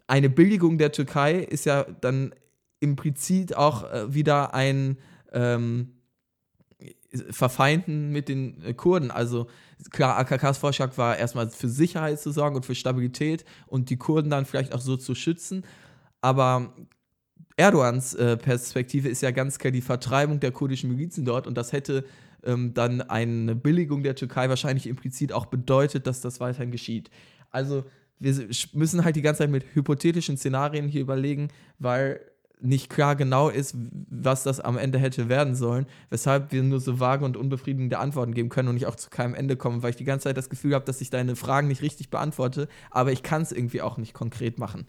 [0.06, 2.34] eine Billigung der Türkei ist ja dann
[2.80, 4.98] im Prinzip auch äh, wieder ein
[5.32, 5.97] ähm,
[7.30, 9.10] Verfeinden mit den äh, Kurden.
[9.10, 9.46] Also
[9.90, 14.30] klar, AKKs Vorschlag war erstmal für Sicherheit zu sorgen und für Stabilität und die Kurden
[14.30, 15.64] dann vielleicht auch so zu schützen.
[16.20, 16.74] Aber
[17.56, 21.72] Erdogans äh, Perspektive ist ja ganz klar die Vertreibung der kurdischen Milizen dort und das
[21.72, 22.04] hätte
[22.44, 27.10] ähm, dann eine Billigung der Türkei wahrscheinlich implizit auch bedeutet, dass das weiterhin geschieht.
[27.50, 27.84] Also
[28.18, 32.20] wir müssen halt die ganze Zeit mit hypothetischen Szenarien hier überlegen, weil
[32.60, 33.76] nicht klar genau ist,
[34.24, 38.34] was das am Ende hätte werden sollen, weshalb wir nur so vage und unbefriedigende Antworten
[38.34, 40.50] geben können und ich auch zu keinem Ende kommen, weil ich die ganze Zeit das
[40.50, 43.96] Gefühl habe, dass ich deine Fragen nicht richtig beantworte, aber ich kann es irgendwie auch
[43.96, 44.86] nicht konkret machen.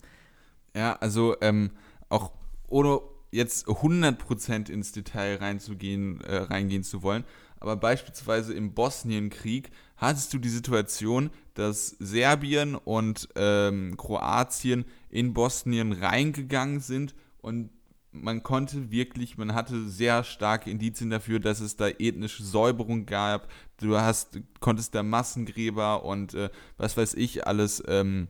[0.76, 1.72] Ja, also ähm,
[2.10, 2.32] auch
[2.68, 7.24] ohne jetzt 100% ins Detail reinzugehen, äh, reingehen zu wollen,
[7.60, 15.92] aber beispielsweise im Bosnienkrieg hattest du die Situation, dass Serbien und ähm, Kroatien in Bosnien
[15.92, 17.70] reingegangen sind und
[18.12, 23.48] man konnte wirklich, man hatte sehr starke Indizien dafür, dass es da ethnische Säuberung gab.
[23.78, 28.28] Du hast, konntest da Massengräber und äh, was weiß ich alles ähm,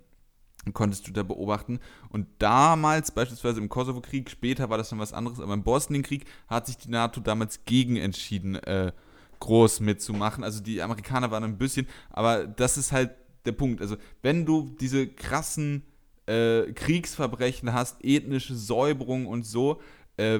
[0.73, 1.79] konntest du da beobachten.
[2.09, 6.67] Und damals, beispielsweise im Kosovo-Krieg, später war das dann was anderes, aber im Bosnienkrieg hat
[6.67, 8.91] sich die NATO damals gegen entschieden, äh,
[9.39, 10.43] groß mitzumachen.
[10.43, 13.11] Also die Amerikaner waren ein bisschen, aber das ist halt
[13.45, 13.81] der Punkt.
[13.81, 15.83] Also wenn du diese krassen
[16.29, 19.81] äh, Kriegsverbrechen hast, ethnische Säuberung und so,
[20.17, 20.39] äh,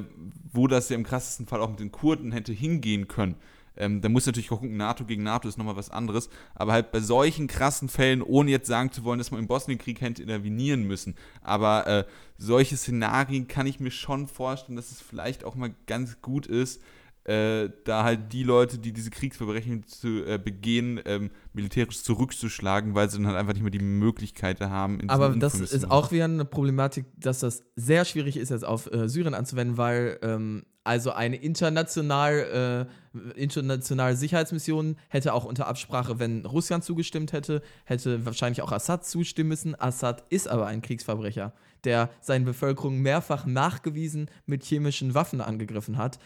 [0.51, 3.35] wo das ja im krassesten Fall auch mit den Kurden hätte hingehen können,
[3.79, 6.29] ähm, da muss natürlich gucken, NATO gegen NATO ist nochmal was anderes.
[6.53, 10.01] Aber halt bei solchen krassen Fällen, ohne jetzt sagen zu wollen, dass man im Bosnienkrieg
[10.01, 11.15] hätte intervenieren müssen.
[11.41, 12.03] Aber äh,
[12.37, 16.81] solche Szenarien kann ich mir schon vorstellen, dass es vielleicht auch mal ganz gut ist,
[17.29, 23.09] äh, da halt die Leute, die diese Kriegsverbrechen zu, äh, begehen, ähm, militärisch zurückzuschlagen, weil
[23.09, 24.99] sie dann halt einfach nicht mehr die Möglichkeit haben.
[25.09, 29.07] Aber das ist auch wieder eine Problematik, dass das sehr schwierig ist, jetzt auf äh,
[29.07, 36.47] Syrien anzuwenden, weil ähm, also eine international, äh, internationale Sicherheitsmission hätte auch unter Absprache, wenn
[36.47, 39.79] Russland zugestimmt hätte, hätte wahrscheinlich auch Assad zustimmen müssen.
[39.79, 46.17] Assad ist aber ein Kriegsverbrecher, der seine Bevölkerung mehrfach nachgewiesen mit chemischen Waffen angegriffen hat.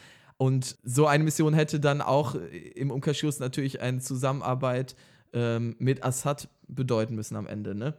[0.44, 2.36] Und so eine Mission hätte dann auch
[2.76, 4.94] im Umkehrschluss natürlich eine Zusammenarbeit
[5.32, 7.94] ähm, mit Assad bedeuten müssen am Ende, ne?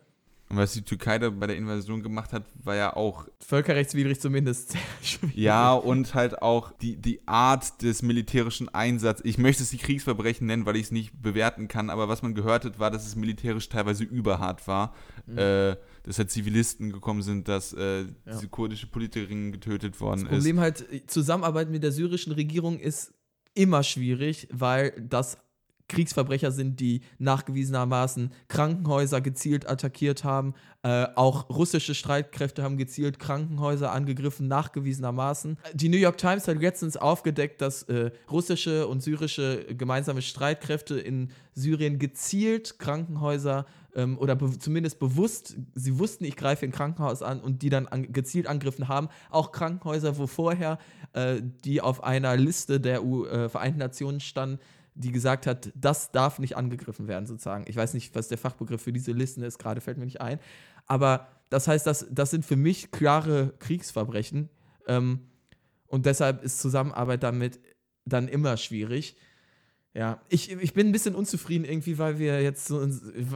[0.51, 3.27] Und was die Türkei da bei der Invasion gemacht hat, war ja auch.
[3.41, 4.77] Völkerrechtswidrig zumindest.
[5.35, 9.25] ja, und halt auch die, die Art des militärischen Einsatzes.
[9.25, 12.35] Ich möchte es die Kriegsverbrechen nennen, weil ich es nicht bewerten kann, aber was man
[12.35, 14.93] gehört hat, war, dass es militärisch teilweise überhart war.
[15.27, 15.39] Mhm.
[15.39, 18.07] Äh, dass halt Zivilisten gekommen sind, dass äh, ja.
[18.31, 20.25] diese kurdische Politikerin getötet worden ist.
[20.25, 20.63] Das Problem ist.
[20.63, 23.13] halt, Zusammenarbeit mit der syrischen Regierung ist
[23.55, 25.39] immer schwierig, weil das
[25.89, 30.55] Kriegsverbrecher sind, die nachgewiesenermaßen Krankenhäuser gezielt attackiert haben.
[30.83, 35.59] Äh, auch russische Streitkräfte haben gezielt Krankenhäuser angegriffen, nachgewiesenermaßen.
[35.75, 41.31] Die New York Times hat letztens aufgedeckt, dass äh, russische und syrische gemeinsame Streitkräfte in
[41.53, 47.41] Syrien gezielt Krankenhäuser ähm, oder be zumindest bewusst, sie wussten, ich greife ein Krankenhaus an
[47.41, 49.09] und die dann an gezielt angegriffen haben.
[49.31, 50.79] Auch Krankenhäuser, wo vorher
[51.13, 54.59] äh, die auf einer Liste der U äh, Vereinten Nationen standen,
[54.95, 57.65] die gesagt hat, das darf nicht angegriffen werden, sozusagen.
[57.67, 60.39] Ich weiß nicht, was der Fachbegriff für diese Listen ist, gerade fällt mir nicht ein.
[60.87, 64.49] Aber das heißt, das, das sind für mich klare Kriegsverbrechen.
[64.87, 65.21] Ähm,
[65.87, 67.61] und deshalb ist Zusammenarbeit damit
[68.05, 69.17] dann immer schwierig.
[69.97, 72.85] Ja, ich, ich bin ein bisschen unzufrieden irgendwie, weil wir jetzt so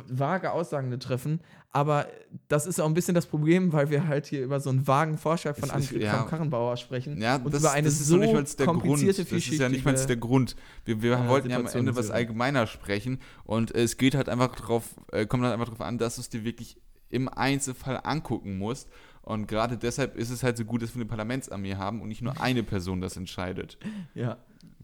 [0.08, 1.40] vage Aussagen treffen.
[1.70, 2.08] Aber
[2.48, 5.18] das ist auch ein bisschen das Problem, weil wir halt hier über so einen vagen
[5.18, 7.20] Vorschlag von Angrid ja, Karrenbauer sprechen.
[7.20, 9.06] Ja, und das, über eine das ist so nicht mal der Grund.
[9.06, 10.56] Das ist ja nicht mal der Grund.
[10.84, 13.20] Wir, wir ja, wollten ja am Ende was allgemeiner sprechen.
[13.44, 16.22] Und äh, es geht halt einfach drauf, äh, kommt halt einfach darauf an, dass du
[16.22, 18.88] es dir wirklich im Einzelfall angucken musst.
[19.22, 22.22] Und gerade deshalb ist es halt so gut, dass wir eine Parlamentsarmee haben und nicht
[22.22, 23.78] nur eine Person das entscheidet.
[24.14, 24.38] Ja.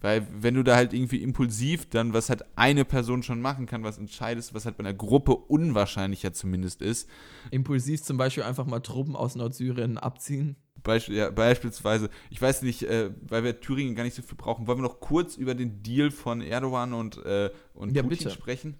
[0.04, 3.84] Weil wenn du da halt irgendwie impulsiv dann, was halt eine Person schon machen kann,
[3.84, 7.08] was entscheidest, was halt bei einer Gruppe unwahrscheinlicher zumindest ist.
[7.50, 10.56] Impulsiv zum Beispiel einfach mal Truppen aus Nordsyrien abziehen.
[10.82, 14.66] Beispiel, ja, beispielsweise, ich weiß nicht, äh, weil wir Thüringen gar nicht so viel brauchen,
[14.66, 18.30] wollen wir noch kurz über den Deal von Erdogan und, äh, und ja, Putin bitte.
[18.30, 18.74] sprechen?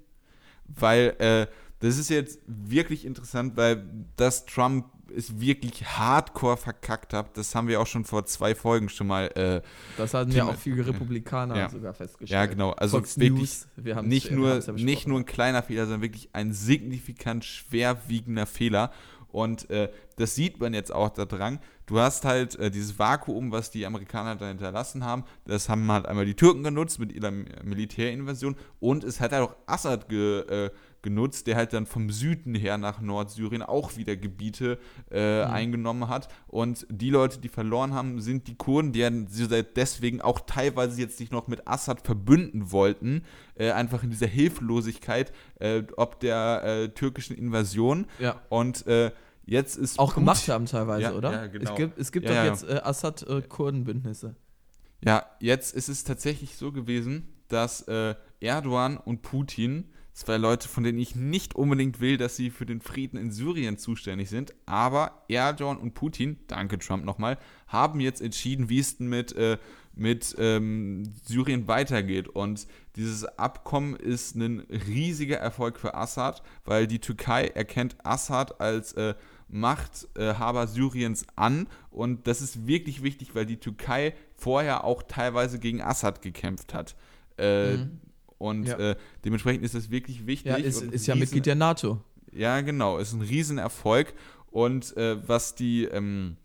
[0.66, 1.46] Weil äh,
[1.78, 4.84] das ist jetzt wirklich interessant, weil das Trump
[5.16, 9.26] es wirklich hardcore verkackt habe, das haben wir auch schon vor zwei Folgen schon mal.
[9.36, 9.62] Äh,
[9.96, 11.68] das hatten ja auch viele Republikaner ja.
[11.70, 12.30] sogar festgestellt.
[12.30, 12.70] Ja, genau.
[12.72, 16.30] Also Fox wirklich News, wir nicht, nur, ja nicht nur ein kleiner Fehler, sondern wirklich
[16.32, 18.90] ein signifikant schwerwiegender Fehler.
[19.34, 21.58] Und äh, das sieht man jetzt auch daran.
[21.86, 25.24] Du hast halt äh, dieses Vakuum, was die Amerikaner da hinterlassen haben.
[25.44, 28.54] Das haben halt einmal die Türken genutzt mit ihrer Militärinvasion.
[28.78, 30.70] Und es hat halt auch Assad ge, äh,
[31.04, 34.78] genutzt, der halt dann vom Süden her nach Nordsyrien auch wieder Gebiete
[35.12, 35.52] äh, mhm.
[35.52, 36.28] eingenommen hat.
[36.48, 39.02] Und die Leute, die verloren haben, sind die Kurden, die
[39.76, 43.22] deswegen auch teilweise jetzt sich noch mit Assad verbünden wollten,
[43.54, 48.06] äh, einfach in dieser Hilflosigkeit, äh, ob der äh, türkischen Invasion.
[48.18, 48.40] Ja.
[48.48, 49.12] Und äh,
[49.44, 49.98] jetzt ist.
[49.98, 51.32] Auch Putin, gemacht haben teilweise, ja, oder?
[51.32, 51.70] Ja, genau.
[51.70, 54.34] Es gibt, es gibt ja, doch jetzt äh, Assad-Kurden-Bündnisse.
[55.04, 57.86] ja, jetzt ist es tatsächlich so gewesen, dass
[58.40, 62.80] Erdogan und Putin Zwei Leute, von denen ich nicht unbedingt will, dass sie für den
[62.80, 64.54] Frieden in Syrien zuständig sind.
[64.64, 69.58] Aber Erdogan und Putin, danke Trump nochmal, haben jetzt entschieden, wie es denn mit, äh,
[69.92, 72.28] mit ähm, Syrien weitergeht.
[72.28, 78.92] Und dieses Abkommen ist ein riesiger Erfolg für Assad, weil die Türkei erkennt Assad als
[78.92, 79.14] äh,
[79.48, 81.66] Machthaber Syriens an.
[81.90, 86.94] Und das ist wirklich wichtig, weil die Türkei vorher auch teilweise gegen Assad gekämpft hat.
[87.36, 88.00] Äh, mhm.
[88.44, 88.78] Und ja.
[88.90, 90.52] äh, dementsprechend ist das wirklich wichtig.
[90.52, 92.00] Ja, ist, ist ja Mitglied der NATO.
[92.30, 92.98] Ja, genau.
[92.98, 94.12] Ist ein Riesenerfolg.
[94.50, 96.36] Und äh, was die ähm,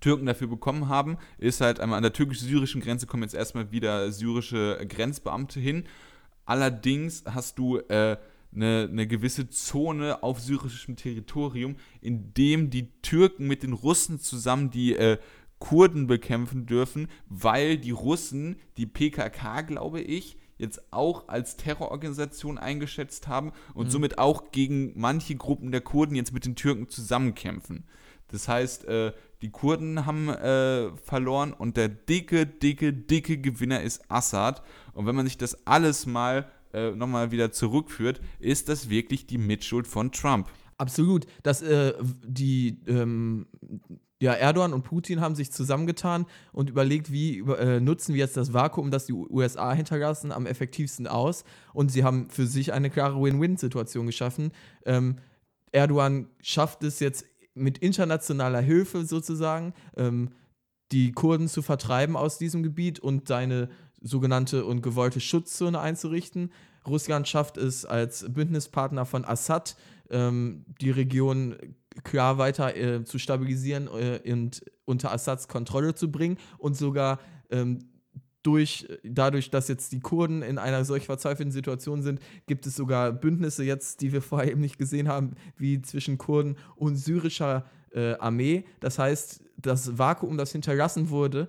[0.00, 4.10] Türken dafür bekommen haben, ist halt einmal an der türkisch-syrischen Grenze kommen jetzt erstmal wieder
[4.10, 5.84] syrische Grenzbeamte hin.
[6.46, 8.16] Allerdings hast du äh,
[8.54, 14.70] eine, eine gewisse Zone auf syrischem Territorium, in dem die Türken mit den Russen zusammen
[14.70, 15.18] die äh,
[15.58, 23.28] Kurden bekämpfen dürfen, weil die Russen die PKK, glaube ich, jetzt auch als Terrororganisation eingeschätzt
[23.28, 23.90] haben und mhm.
[23.90, 27.84] somit auch gegen manche Gruppen der Kurden jetzt mit den Türken zusammenkämpfen.
[28.28, 29.12] Das heißt, äh,
[29.42, 34.62] die Kurden haben äh, verloren und der dicke, dicke, dicke Gewinner ist Assad.
[34.92, 39.38] Und wenn man sich das alles mal äh, nochmal wieder zurückführt, ist das wirklich die
[39.38, 40.48] Mitschuld von Trump.
[40.78, 41.26] Absolut.
[41.42, 41.94] Dass äh,
[42.26, 43.46] die ähm,
[44.24, 48.54] ja, Erdogan und Putin haben sich zusammengetan und überlegt, wie äh, nutzen wir jetzt das
[48.54, 51.44] Vakuum, das die USA hinterlassen, am effektivsten aus.
[51.74, 54.52] Und sie haben für sich eine klare Win-Win-Situation geschaffen.
[54.86, 55.16] Ähm,
[55.72, 60.30] Erdogan schafft es jetzt mit internationaler Hilfe sozusagen, ähm,
[60.90, 63.68] die Kurden zu vertreiben aus diesem Gebiet und seine
[64.00, 66.50] sogenannte und gewollte Schutzzone einzurichten.
[66.86, 69.76] Russland schafft es als Bündnispartner von Assad,
[70.10, 71.56] ähm, die Region
[72.02, 77.78] klar weiter äh, zu stabilisieren äh, und unter Assads Kontrolle zu bringen und sogar ähm,
[78.42, 83.12] durch, dadurch, dass jetzt die Kurden in einer solch verzweifelten Situation sind, gibt es sogar
[83.12, 88.14] Bündnisse jetzt, die wir vorher eben nicht gesehen haben, wie zwischen Kurden und syrischer äh,
[88.14, 88.64] Armee.
[88.80, 91.48] Das heißt, das Vakuum, das hinterlassen wurde,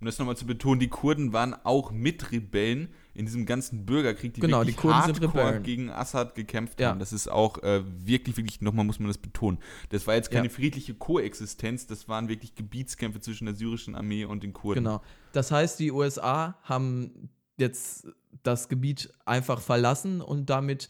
[0.00, 4.34] um das nochmal zu betonen, die Kurden waren auch mit Rebellen in diesem ganzen Bürgerkrieg,
[4.34, 5.62] die genau, wirklich die Kurden Rebellen.
[5.62, 6.90] gegen Assad gekämpft ja.
[6.90, 6.98] haben.
[6.98, 9.58] Das ist auch äh, wirklich, wirklich, nochmal muss man das betonen.
[9.90, 10.52] Das war jetzt keine ja.
[10.52, 14.84] friedliche Koexistenz, das waren wirklich Gebietskämpfe zwischen der syrischen Armee und den Kurden.
[14.84, 15.02] Genau.
[15.32, 18.08] Das heißt, die USA haben jetzt
[18.42, 20.88] das Gebiet einfach verlassen und damit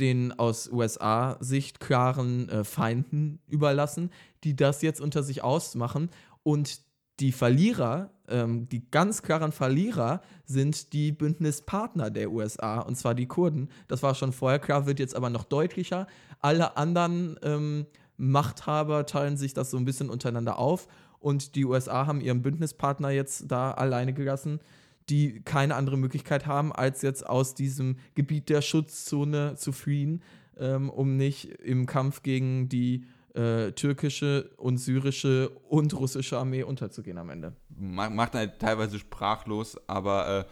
[0.00, 4.10] den aus USA-Sicht klaren äh, Feinden überlassen,
[4.42, 6.10] die das jetzt unter sich ausmachen.
[6.42, 6.80] Und
[7.22, 13.26] die Verlierer ähm, die ganz klaren Verlierer sind die Bündnispartner der USA, und zwar die
[13.26, 13.68] Kurden.
[13.88, 16.06] Das war schon vorher klar, wird jetzt aber noch deutlicher.
[16.40, 22.06] Alle anderen ähm, Machthaber teilen sich das so ein bisschen untereinander auf und die USA
[22.06, 24.60] haben ihren Bündnispartner jetzt da alleine gelassen,
[25.08, 30.22] die keine andere Möglichkeit haben, als jetzt aus diesem Gebiet der Schutzzone zu fliehen,
[30.56, 37.18] ähm, um nicht im Kampf gegen die äh, türkische und syrische und russische Armee unterzugehen
[37.18, 37.54] am Ende.
[37.70, 40.44] Macht halt teilweise sprachlos, aber äh,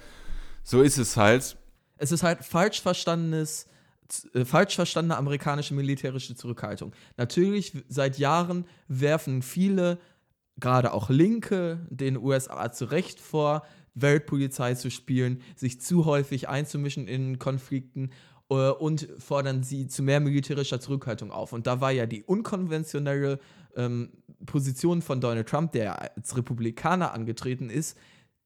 [0.62, 1.56] so ist es halt.
[1.98, 3.66] Es ist halt falsch verstandenes
[4.34, 6.92] äh, falsch verstandene amerikanische militärische Zurückhaltung.
[7.16, 9.98] Natürlich, seit Jahren werfen viele,
[10.58, 13.62] gerade auch Linke, den USA zu Recht vor,
[13.94, 18.10] Weltpolizei zu spielen, sich zu häufig einzumischen in Konflikten
[18.50, 21.52] und fordern sie zu mehr militärischer Zurückhaltung auf.
[21.52, 23.38] Und da war ja die unkonventionelle
[23.76, 24.10] ähm,
[24.44, 27.96] Position von Donald Trump, der als Republikaner angetreten ist,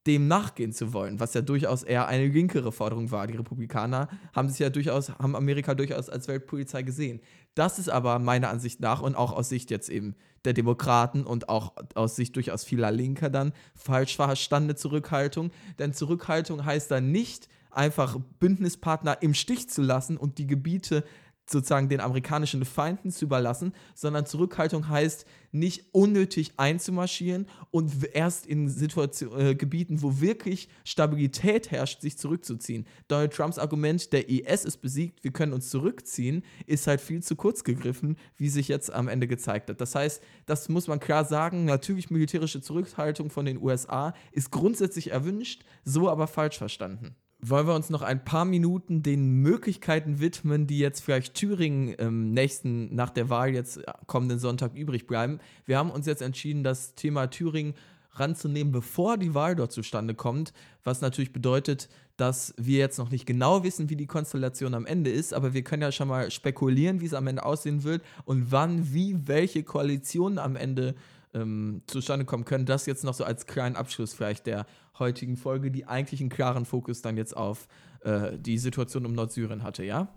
[0.07, 3.27] dem nachgehen zu wollen, was ja durchaus eher eine linkere Forderung war.
[3.27, 7.21] Die Republikaner haben sich ja durchaus, haben Amerika durchaus als Weltpolizei gesehen.
[7.55, 10.15] Das ist aber meiner Ansicht nach und auch aus Sicht jetzt eben
[10.45, 15.51] der Demokraten und auch aus Sicht durchaus vieler Linker dann falsch verstandene Zurückhaltung.
[15.79, 21.05] Denn Zurückhaltung heißt dann nicht, einfach Bündnispartner im Stich zu lassen und die Gebiete
[21.47, 28.69] sozusagen den amerikanischen Feinden zu überlassen, sondern Zurückhaltung heißt, nicht unnötig einzumarschieren und erst in
[28.69, 32.87] Situation, äh, Gebieten, wo wirklich Stabilität herrscht, sich zurückzuziehen.
[33.09, 37.37] Donald Trumps Argument, der IS ist besiegt, wir können uns zurückziehen, ist halt viel zu
[37.37, 39.81] kurz gegriffen, wie sich jetzt am Ende gezeigt hat.
[39.81, 45.13] Das heißt, das muss man klar sagen, natürlich militärische Zurückhaltung von den USA ist grundsätzlich
[45.13, 47.15] erwünscht, so aber falsch verstanden
[47.49, 52.33] wollen wir uns noch ein paar Minuten den Möglichkeiten widmen, die jetzt vielleicht Thüringen ähm,
[52.33, 55.39] nächsten, nach der Wahl jetzt äh, kommenden Sonntag übrig bleiben.
[55.67, 57.75] Wir haben uns jetzt entschieden, das Thema Thüringen
[58.13, 60.53] ranzunehmen, bevor die Wahl dort zustande kommt,
[60.85, 65.11] was natürlich bedeutet, dass wir jetzt noch nicht genau wissen, wie die Konstellation am Ende
[65.11, 68.53] ist, aber wir können ja schon mal spekulieren, wie es am Ende aussehen wird und
[68.53, 70.95] wann, wie, welche Koalitionen am Ende
[71.35, 72.67] ähm, zustande kommen können.
[72.67, 74.67] Das jetzt noch so als kleinen Abschluss vielleicht der
[74.99, 77.69] heutigen Folge, die eigentlich einen klaren Fokus dann jetzt auf
[78.01, 80.09] äh, die Situation um Nordsyrien hatte, ja?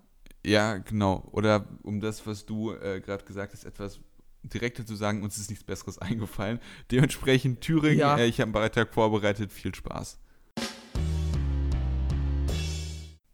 [0.46, 1.28] Ja, genau.
[1.32, 4.00] Oder um das, was du äh, gerade gesagt hast, etwas
[4.44, 6.60] direkter zu sagen, uns ist nichts Besseres eingefallen.
[6.92, 8.18] Dementsprechend Thüringen, ja.
[8.18, 10.20] äh, ich habe einen Beitrag vorbereitet, viel Spaß.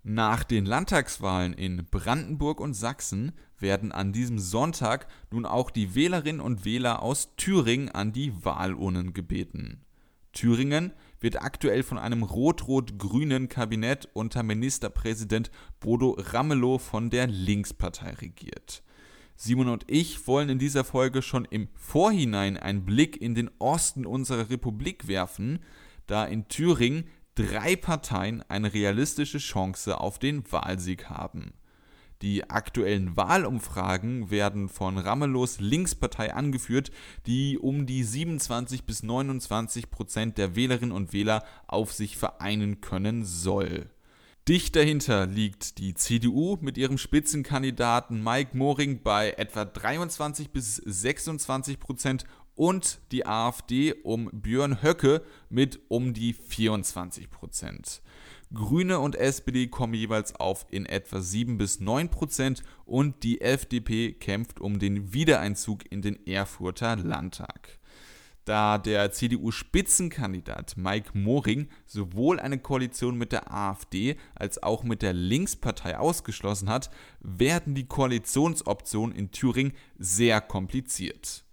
[0.06, 6.42] Nach den Landtagswahlen in Brandenburg und Sachsen werden an diesem Sonntag nun auch die Wählerinnen
[6.42, 9.86] und Wähler aus Thüringen an die Wahlurnen gebeten.
[10.34, 18.84] Thüringen wird aktuell von einem rot-rot-grünen Kabinett unter Ministerpräsident Bodo Ramelow von der Linkspartei regiert.
[19.38, 24.06] Simon und ich wollen in dieser Folge schon im Vorhinein einen Blick in den Osten
[24.06, 25.60] unserer Republik werfen,
[26.08, 27.06] da in Thüringen
[27.36, 31.54] drei Parteien eine realistische Chance auf den Wahlsieg haben.
[32.22, 36.90] Die aktuellen Wahlumfragen werden von Ramelos Linkspartei angeführt,
[37.26, 43.26] die um die 27 bis 29 Prozent der Wählerinnen und Wähler auf sich vereinen können
[43.26, 43.90] soll.
[44.48, 51.80] Dicht dahinter liegt die CDU mit ihrem Spitzenkandidaten Mike Moring bei etwa 23 bis 26
[51.80, 52.26] Prozent
[52.56, 58.02] und die AfD um Björn Höcke mit um die 24 Prozent.
[58.54, 64.14] Grüne und SPD kommen jeweils auf in etwa 7 bis 9 Prozent und die FDP
[64.14, 67.80] kämpft um den Wiedereinzug in den Erfurter Landtag.
[68.46, 75.14] Da der CDU-Spitzenkandidat Mike Moring sowohl eine Koalition mit der AfD als auch mit der
[75.14, 76.92] Linkspartei ausgeschlossen hat,
[77.22, 81.46] werden die Koalitionsoptionen in Thüringen sehr kompliziert.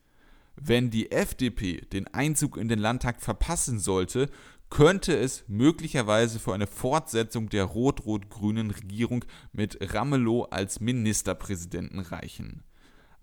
[0.63, 4.29] Wenn die FDP den Einzug in den Landtag verpassen sollte,
[4.69, 12.63] könnte es möglicherweise für eine Fortsetzung der rot-rot-grünen Regierung mit Ramelow als Ministerpräsidenten reichen.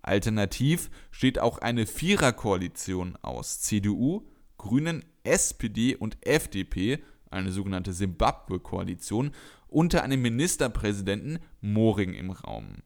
[0.02, 4.26] Alternativ steht auch eine Viererkoalition aus CDU,
[4.56, 6.98] Grünen, SPD und FDP,
[7.30, 9.30] eine sogenannte Simbabwe-Koalition,
[9.68, 12.82] unter einem Ministerpräsidenten Moring im Raum.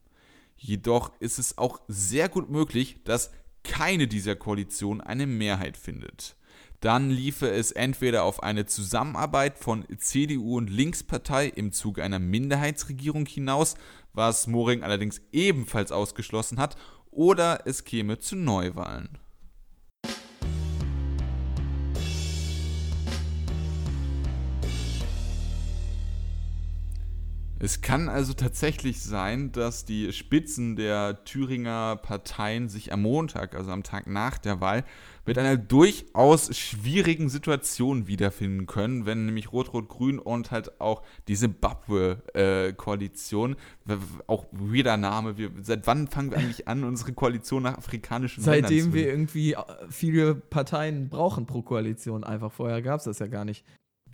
[0.57, 3.31] Jedoch ist es auch sehr gut möglich, dass
[3.63, 6.35] keine dieser Koalitionen eine Mehrheit findet
[6.83, 13.25] dann liefe es entweder auf eine Zusammenarbeit von CDU und Linkspartei im Zuge einer Minderheitsregierung
[13.25, 13.75] hinaus,
[14.11, 16.75] was Moring allerdings ebenfalls ausgeschlossen hat,
[17.09, 19.17] oder es käme zu Neuwahlen.
[27.63, 33.71] Es kann also tatsächlich sein, dass die Spitzen der Thüringer Parteien sich am Montag, also
[33.71, 34.83] am Tag nach der Wahl,
[35.25, 43.55] mit einer durchaus schwierigen Situation wiederfinden können, wenn nämlich Rot-Rot-Grün und halt auch die Zimbabwe-Koalition,
[43.87, 43.95] äh,
[44.27, 48.69] auch wieder Name, wir, seit wann fangen wir eigentlich an, unsere Koalition nach afrikanischen Seitdem
[48.69, 52.51] Ländern zu wir irgendwie äh, viele Parteien brauchen pro Koalition einfach.
[52.51, 53.63] Vorher gab es das ja gar nicht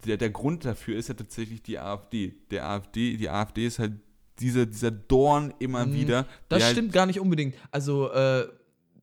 [0.05, 2.35] der, der Grund dafür ist ja tatsächlich die AfD.
[2.51, 3.93] Der AfD, die AfD ist halt
[4.39, 6.27] dieser, dieser Dorn immer mhm, wieder.
[6.47, 7.55] Das stimmt halt gar nicht unbedingt.
[7.71, 8.47] Also äh,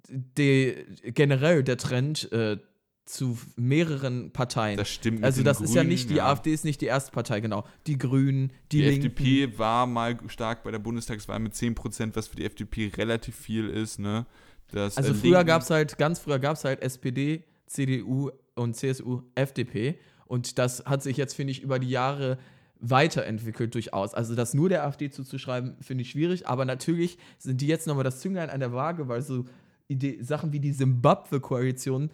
[0.08, 0.74] die,
[1.04, 2.58] generell der Trend äh,
[3.06, 4.76] zu mehreren Parteien.
[4.76, 5.22] Das stimmt.
[5.22, 6.26] Also das Grünen, ist ja nicht, die ja.
[6.26, 7.64] AfD ist nicht die erste Partei, genau.
[7.86, 9.06] Die Grünen, die, die Linken.
[9.06, 13.68] FDP war mal stark bei der Bundestagswahl mit 10%, was für die FDP relativ viel
[13.68, 14.26] ist, ne?
[14.72, 18.74] Das, also äh, früher gab es halt, ganz früher gab es halt SPD, CDU und
[18.74, 19.98] CSU, FDP.
[20.26, 22.38] Und das hat sich jetzt, finde ich, über die Jahre
[22.80, 24.14] weiterentwickelt durchaus.
[24.14, 28.04] Also das nur der AfD zuzuschreiben, finde ich schwierig, aber natürlich sind die jetzt nochmal
[28.04, 29.46] das Zünglein an der Waage, weil so
[29.88, 32.10] Idee, Sachen wie die Simbabwe-Koalition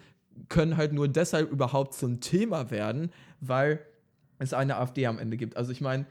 [0.49, 3.11] können halt nur deshalb überhaupt zum Thema werden,
[3.41, 3.79] weil
[4.39, 5.57] es eine AfD am Ende gibt.
[5.57, 6.05] Also ich meine,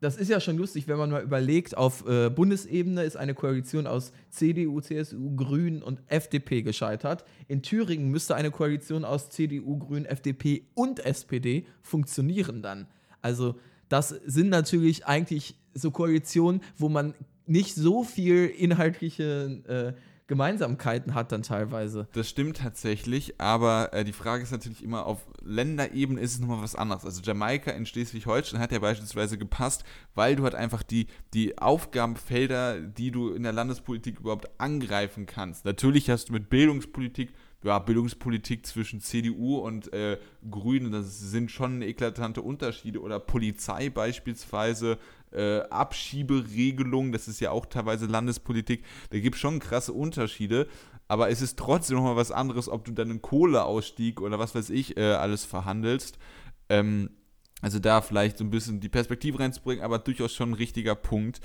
[0.00, 3.86] das ist ja schon lustig, wenn man mal überlegt, auf äh, Bundesebene ist eine Koalition
[3.86, 7.24] aus CDU, CSU, Grünen und FDP gescheitert.
[7.48, 12.86] In Thüringen müsste eine Koalition aus CDU, Grünen, FDP und SPD funktionieren dann.
[13.20, 13.56] Also
[13.90, 17.14] das sind natürlich eigentlich so Koalitionen, wo man
[17.46, 20.00] nicht so viel inhaltliche äh,
[20.30, 22.06] Gemeinsamkeiten hat dann teilweise.
[22.12, 26.62] Das stimmt tatsächlich, aber äh, die Frage ist natürlich immer, auf Länderebene ist es nochmal
[26.62, 27.04] was anderes.
[27.04, 29.82] Also Jamaika in Schleswig-Holstein hat ja beispielsweise gepasst,
[30.14, 35.64] weil du halt einfach die, die Aufgabenfelder, die du in der Landespolitik überhaupt angreifen kannst.
[35.64, 40.18] Natürlich hast du mit Bildungspolitik ja, Bildungspolitik zwischen CDU und äh,
[40.50, 43.02] Grünen, das sind schon eklatante Unterschiede.
[43.02, 44.98] Oder Polizei beispielsweise,
[45.32, 48.84] äh, Abschieberegelung, das ist ja auch teilweise Landespolitik.
[49.10, 50.66] Da gibt es schon krasse Unterschiede.
[51.08, 54.70] Aber es ist trotzdem nochmal was anderes, ob du dann einen Kohleausstieg oder was weiß
[54.70, 56.18] ich äh, alles verhandelst.
[56.68, 57.10] Ähm,
[57.62, 61.40] also da vielleicht so ein bisschen die Perspektive reinzubringen, aber durchaus schon ein richtiger Punkt.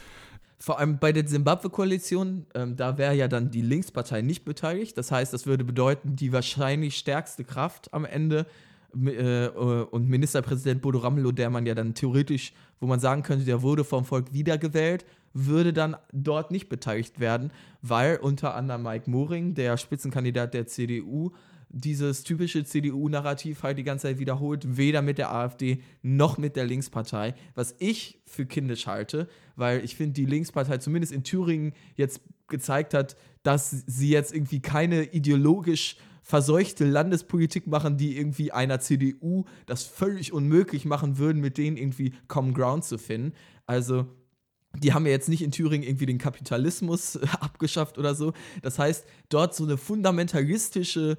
[0.60, 4.98] Vor allem bei der Simbabwe-Koalition, ähm, da wäre ja dann die Linkspartei nicht beteiligt.
[4.98, 8.46] Das heißt, das würde bedeuten, die wahrscheinlich stärkste Kraft am Ende
[8.96, 13.62] äh, und Ministerpräsident Bodo Ramelow, der man ja dann theoretisch, wo man sagen könnte, der
[13.62, 19.54] wurde vom Volk wiedergewählt, würde dann dort nicht beteiligt werden, weil unter anderem Mike Moring,
[19.54, 21.32] der Spitzenkandidat der CDU,
[21.70, 26.66] dieses typische CDU-Narrativ halt die ganze Zeit wiederholt, weder mit der AfD noch mit der
[26.66, 29.28] Linkspartei, was ich für kindisch halte,
[29.58, 34.62] weil ich finde, die Linkspartei zumindest in Thüringen jetzt gezeigt hat, dass sie jetzt irgendwie
[34.62, 35.98] keine ideologisch
[36.28, 42.16] verseuchte Landespolitik machen, die irgendwie einer CDU das völlig unmöglich machen würden, mit denen irgendwie
[42.28, 43.34] Common Ground zu finden.
[43.68, 44.08] Also
[44.80, 48.34] die haben ja jetzt nicht in Thüringen irgendwie den Kapitalismus abgeschafft oder so.
[48.64, 51.18] Das heißt, dort so eine fundamentalistische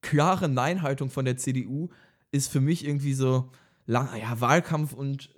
[0.00, 1.90] klare Nein-Haltung von der CDU
[2.32, 3.52] ist für mich irgendwie so
[3.86, 5.30] lang, ja, Wahlkampf und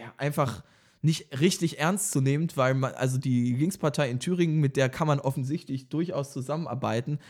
[0.00, 0.64] ja, einfach
[1.00, 5.06] nicht richtig ernst zu nehmen, weil man, also die Linkspartei in Thüringen, mit der kann
[5.06, 7.20] man offensichtlich durchaus zusammenarbeiten,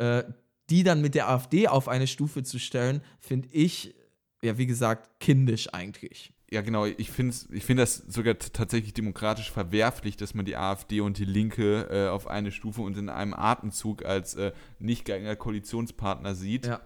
[0.00, 0.24] äh,
[0.70, 3.94] die dann mit der AfD auf eine Stufe zu stellen, finde ich,
[4.42, 6.32] ja, wie gesagt, kindisch eigentlich.
[6.52, 6.84] Ja, genau.
[6.84, 11.24] Ich finde ich find das sogar tatsächlich demokratisch verwerflich, dass man die AfD und die
[11.24, 16.66] Linke äh, auf eine Stufe und in einem Atemzug als äh, nicht geeigneter Koalitionspartner sieht.
[16.66, 16.80] Ja.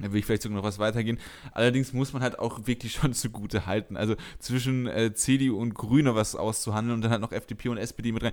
[0.00, 1.18] Da will ich vielleicht sogar noch was weitergehen.
[1.52, 3.96] Allerdings muss man halt auch wirklich schon zugute halten.
[3.96, 8.10] Also zwischen äh, CDU und Grüne was auszuhandeln und dann halt noch FDP und SPD
[8.10, 8.32] mit rein.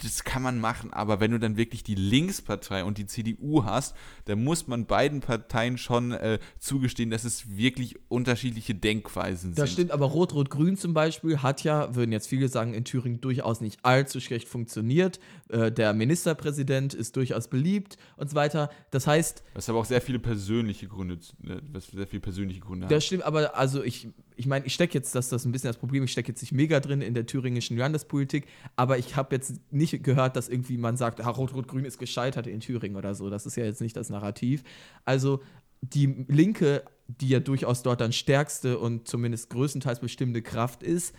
[0.00, 3.96] Das kann man machen, aber wenn du dann wirklich die Linkspartei und die CDU hast,
[4.26, 9.58] dann muss man beiden Parteien schon äh, zugestehen, dass es wirklich unterschiedliche Denkweisen sind.
[9.58, 13.60] Das stimmt, aber Rot-Rot-Grün zum Beispiel hat ja, würden jetzt viele sagen, in Thüringen durchaus
[13.60, 15.18] nicht allzu schlecht funktioniert.
[15.48, 18.70] Äh, der Ministerpräsident ist durchaus beliebt und so weiter.
[18.92, 19.42] Das heißt.
[19.54, 22.92] Was aber auch sehr viele persönliche Gründe, ne, was sehr viele persönliche Gründe hat.
[22.92, 25.78] Das stimmt, aber also ich, ich meine, ich stecke jetzt, das ist ein bisschen das
[25.78, 29.54] Problem, ich stecke jetzt nicht mega drin in der thüringischen Landespolitik, aber ich habe jetzt
[29.72, 33.30] nicht gehört, dass irgendwie man sagt, ah, Rot-Rot-Grün ist gescheitert in Thüringen oder so.
[33.30, 34.62] Das ist ja jetzt nicht das Narrativ.
[35.04, 35.40] Also
[35.80, 41.14] die Linke, die ja durchaus dort dann stärkste und zumindest größtenteils bestimmende Kraft ist,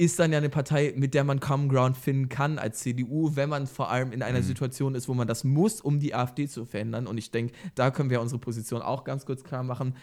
[0.00, 3.50] ist dann ja eine Partei, mit der man Common Ground finden kann als CDU, wenn
[3.50, 4.44] man vor allem in einer mhm.
[4.44, 7.06] Situation ist, wo man das muss, um die AfD zu verändern.
[7.06, 9.94] Und ich denke, da können wir unsere Position auch ganz kurz klar machen.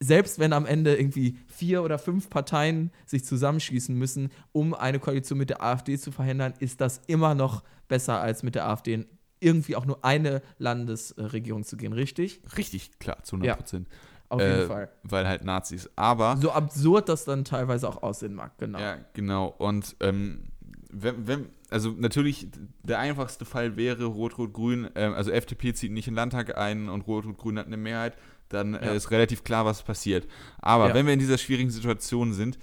[0.00, 5.36] Selbst wenn am Ende irgendwie vier oder fünf Parteien sich zusammenschließen müssen, um eine Koalition
[5.36, 9.06] mit der AfD zu verhindern, ist das immer noch besser als mit der AfD in
[9.40, 12.40] irgendwie auch nur eine Landesregierung zu gehen, richtig?
[12.56, 13.88] Richtig, klar, zu 100 Prozent.
[13.90, 13.96] Ja.
[14.32, 14.88] Auf jeden äh, Fall.
[15.02, 15.90] Weil halt Nazis.
[15.94, 16.38] Aber.
[16.38, 18.78] So absurd das dann teilweise auch aussehen mag, genau.
[18.78, 19.54] Ja, genau.
[19.58, 20.44] Und ähm,
[20.90, 22.48] wenn, wenn, also natürlich,
[22.82, 27.06] der einfachste Fall wäre Rot-Rot-Grün, äh, also FDP zieht nicht in den Landtag ein und
[27.06, 28.16] Rot-Rot-Grün hat eine Mehrheit,
[28.48, 28.92] dann äh, ja.
[28.92, 30.26] ist relativ klar, was passiert.
[30.58, 30.94] Aber ja.
[30.94, 32.58] wenn wir in dieser schwierigen Situation sind,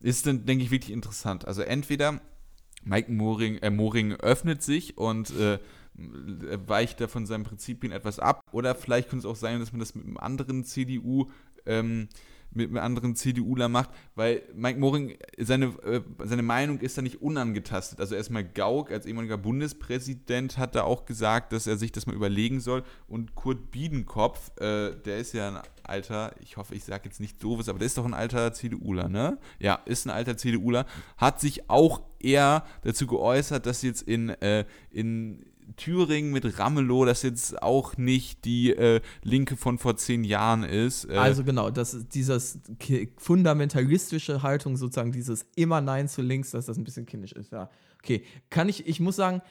[0.00, 1.46] ist dann, denke ich, wirklich interessant.
[1.46, 2.20] Also entweder
[2.84, 5.58] Mike Moring, äh, Moring öffnet sich und äh,
[5.94, 8.42] weicht er von seinen Prinzipien etwas ab.
[8.52, 11.26] Oder vielleicht könnte es auch sein, dass man das mit einem anderen CDU,
[11.66, 12.08] ähm,
[12.54, 17.22] mit einem anderen CDUler macht, weil Mike Moring, seine, äh, seine Meinung ist da nicht
[17.22, 18.00] unangetastet.
[18.00, 22.14] Also erstmal Gauck als ehemaliger Bundespräsident hat da auch gesagt, dass er sich das mal
[22.14, 22.84] überlegen soll.
[23.08, 27.42] Und Kurt Biedenkopf, äh, der ist ja ein alter, ich hoffe, ich sage jetzt nicht
[27.42, 29.38] doofes, aber der ist doch ein alter CDUler, ne?
[29.58, 30.86] Ja, ist ein alter CDUler,
[31.16, 35.44] hat sich auch eher dazu geäußert, dass jetzt in, äh, in
[35.76, 41.04] Thüringen mit Ramelow, das jetzt auch nicht die äh, Linke von vor zehn Jahren ist.
[41.10, 42.58] Äh also genau, das ist dieses
[43.16, 47.70] fundamentalistische Haltung, sozusagen dieses immer Nein zu links, dass das ein bisschen kindisch ist, ja.
[48.02, 49.42] Okay, kann ich, ich muss sagen,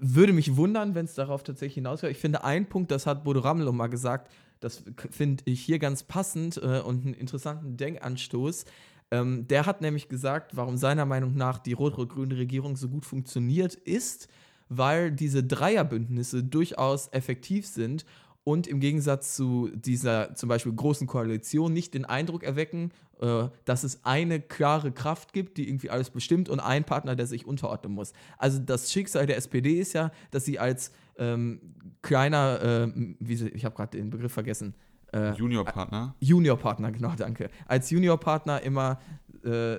[0.00, 2.10] würde mich wundern, wenn es darauf tatsächlich hinausgeht.
[2.10, 6.02] Ich finde, ein Punkt, das hat Bodo Ramelow mal gesagt, das finde ich hier ganz
[6.02, 8.64] passend äh, und einen interessanten Denkanstoß.
[9.10, 13.74] Ähm, der hat nämlich gesagt, warum seiner Meinung nach die rot-rot-grüne Regierung so gut funktioniert
[13.74, 14.28] ist,
[14.70, 18.06] weil diese Dreierbündnisse durchaus effektiv sind
[18.44, 23.84] und im Gegensatz zu dieser zum Beispiel großen Koalition nicht den Eindruck erwecken, äh, dass
[23.84, 27.92] es eine klare Kraft gibt, die irgendwie alles bestimmt und ein Partner, der sich unterordnen
[27.92, 28.12] muss.
[28.38, 31.60] Also das Schicksal der SPD ist ja, dass sie als ähm,
[32.00, 34.74] kleiner, äh, wie ich habe gerade den Begriff vergessen,
[35.12, 36.14] äh, Juniorpartner.
[36.20, 37.50] Juniorpartner, genau, danke.
[37.66, 39.00] Als Juniorpartner immer
[39.44, 39.78] äh,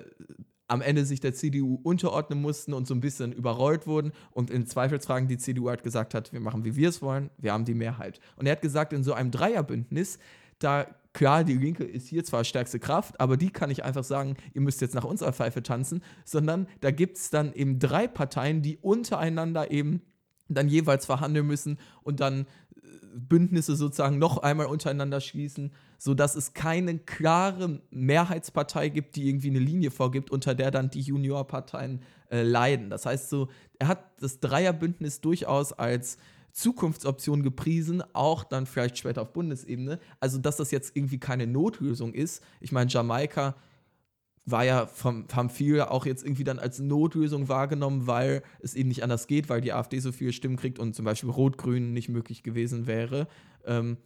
[0.71, 4.65] am Ende sich der CDU unterordnen mussten und so ein bisschen überrollt wurden und in
[4.65, 7.73] Zweifelsfragen die CDU halt gesagt hat, wir machen, wie wir es wollen, wir haben die
[7.73, 8.21] Mehrheit.
[8.37, 10.17] Und er hat gesagt, in so einem Dreierbündnis,
[10.59, 14.37] da klar, die Linke ist hier zwar stärkste Kraft, aber die kann ich einfach sagen,
[14.53, 18.61] ihr müsst jetzt nach unserer Pfeife tanzen, sondern da gibt es dann eben drei Parteien,
[18.61, 20.01] die untereinander eben
[20.47, 22.45] dann jeweils verhandeln müssen und dann
[23.13, 29.59] Bündnisse sozusagen noch einmal untereinander schließen, sodass es keine klare Mehrheitspartei gibt, die irgendwie eine
[29.59, 32.89] Linie vorgibt, unter der dann die Juniorparteien äh, leiden.
[32.89, 33.49] Das heißt so,
[33.79, 36.17] er hat das Dreierbündnis durchaus als
[36.53, 39.99] Zukunftsoption gepriesen, auch dann vielleicht später auf Bundesebene.
[40.19, 42.43] Also, dass das jetzt irgendwie keine Notlösung ist.
[42.59, 43.55] Ich meine, Jamaika
[44.45, 48.89] war ja vom, haben viele auch jetzt irgendwie dann als Notlösung wahrgenommen, weil es eben
[48.89, 52.09] nicht anders geht, weil die AfD so viele Stimmen kriegt und zum Beispiel Rot-Grün nicht
[52.09, 53.27] möglich gewesen wäre.
[53.65, 53.97] Ähm,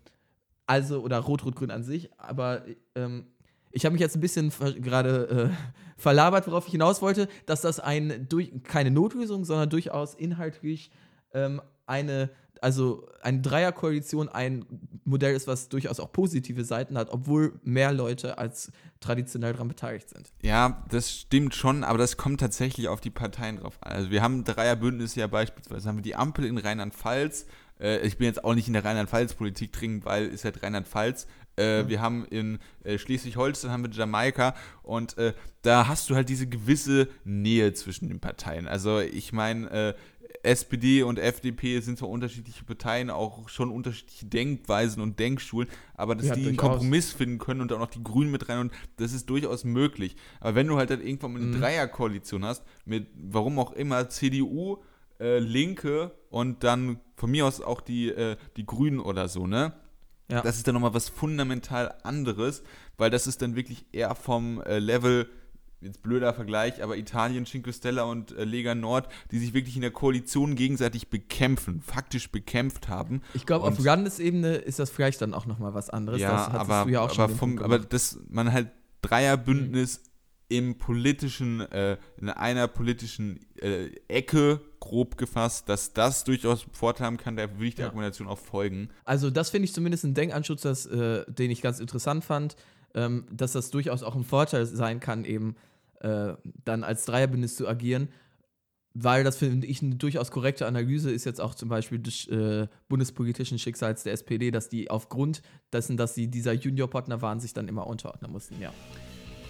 [0.68, 2.66] also, oder Rot-Rot-Grün an sich, aber
[2.96, 3.28] ähm,
[3.72, 7.80] ich habe mich jetzt ein bisschen gerade äh, verlabert, worauf ich hinaus wollte, dass das
[7.80, 10.92] ein, durch, keine Notlösung, sondern durchaus inhaltlich
[11.34, 12.30] ähm, eine
[12.62, 14.66] also eine Dreierkoalition ein
[15.04, 20.10] Modell ist, was durchaus auch positive Seiten hat, obwohl mehr Leute als traditionell daran beteiligt
[20.10, 20.32] sind.
[20.42, 23.92] Ja, das stimmt schon, aber das kommt tatsächlich auf die Parteien drauf an.
[23.92, 27.46] Also wir haben Dreierbündnisse ja beispielsweise, haben wir die Ampel in Rheinland-Pfalz.
[27.80, 31.28] Äh, ich bin jetzt auch nicht in der Rheinland-Pfalz-Politik drin, weil ist halt Rheinland-Pfalz.
[31.58, 31.90] Äh, mhm.
[31.90, 36.48] Wir haben in äh, Schleswig-Holstein haben wir Jamaika und äh, da hast du halt diese
[36.48, 38.68] gewisse Nähe zwischen den Parteien.
[38.68, 39.94] Also ich meine, äh,
[40.46, 46.28] SPD und FDP sind zwar unterschiedliche Parteien, auch schon unterschiedliche Denkweisen und Denkschulen, aber dass
[46.28, 49.14] ja, die einen Kompromiss finden können und auch noch die Grünen mit rein und das
[49.14, 50.16] ist durchaus möglich.
[50.40, 51.60] Aber wenn du halt dann irgendwann mal eine mhm.
[51.60, 54.78] Dreierkoalition hast, mit warum auch immer CDU,
[55.20, 59.74] äh, Linke und dann von mir aus auch die, äh, die Grünen oder so, ne?
[60.30, 60.42] Ja.
[60.42, 62.64] Das ist dann nochmal was fundamental anderes,
[62.98, 65.30] weil das ist dann wirklich eher vom äh, Level
[65.86, 69.82] jetzt blöder Vergleich, aber Italien, Cinque Stella und äh, Lega Nord, die sich wirklich in
[69.82, 73.22] der Koalition gegenseitig bekämpfen, faktisch bekämpft haben.
[73.34, 76.20] Ich glaube, auf Landesebene ist das vielleicht dann auch nochmal was anderes.
[76.20, 78.70] Ja, aber, ja aber, vom, aber dass man halt
[79.02, 80.58] Dreierbündnis mhm.
[80.58, 87.18] im politischen, äh, in einer politischen äh, Ecke grob gefasst, dass das durchaus Vorteil haben
[87.18, 87.88] kann, da würde ich der ja.
[87.88, 88.90] Argumentation auch folgen.
[89.04, 92.56] Also das finde ich zumindest ein Denkanschutz, das, äh, den ich ganz interessant fand,
[92.94, 95.56] ähm, dass das durchaus auch ein Vorteil sein kann, eben
[96.06, 98.10] äh, dann als Dreierbündnis zu agieren.
[98.94, 102.68] Weil das finde ich eine durchaus korrekte Analyse ist jetzt auch zum Beispiel des äh,
[102.88, 105.42] bundespolitischen Schicksals der SPD, dass die aufgrund
[105.74, 108.72] dessen, dass sie dieser Juniorpartner waren, sich dann immer unterordnen mussten, ja.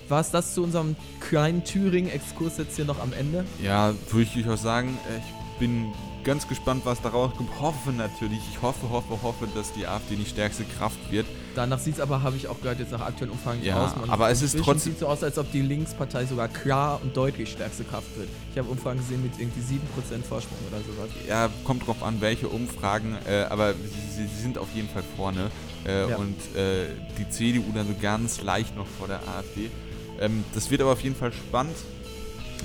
[0.07, 3.43] War es das zu unserem kleinen Thüringen-Exkurs jetzt hier noch am Ende?
[3.61, 4.97] Ja, würde ich durchaus sagen.
[5.09, 5.93] Äh, ich bin
[6.25, 7.49] ganz gespannt, was da rauskommt.
[7.61, 11.25] Hoffe natürlich, ich hoffe, hoffe, hoffe, dass die AfD die stärkste Kraft wird.
[11.55, 13.95] Danach sieht es aber, habe ich auch gehört, jetzt nach aktuellen Umfragen ja, aus.
[13.95, 14.93] Man aber es ist trotzdem.
[14.93, 18.27] sieht so aus, als ob die Linkspartei sogar klar und deutlich stärkste Kraft wird.
[18.51, 21.09] Ich habe Umfragen gesehen mit irgendwie 7% Vorsprung oder sowas.
[21.27, 25.49] Ja, kommt drauf an, welche Umfragen, äh, aber sie, sie, sind auf jeden Fall vorne.
[25.85, 26.15] Äh, ja.
[26.17, 29.69] Und äh, die CDU dann so ganz leicht noch vor der AfD.
[30.19, 31.77] Ähm, das wird aber auf jeden Fall spannend.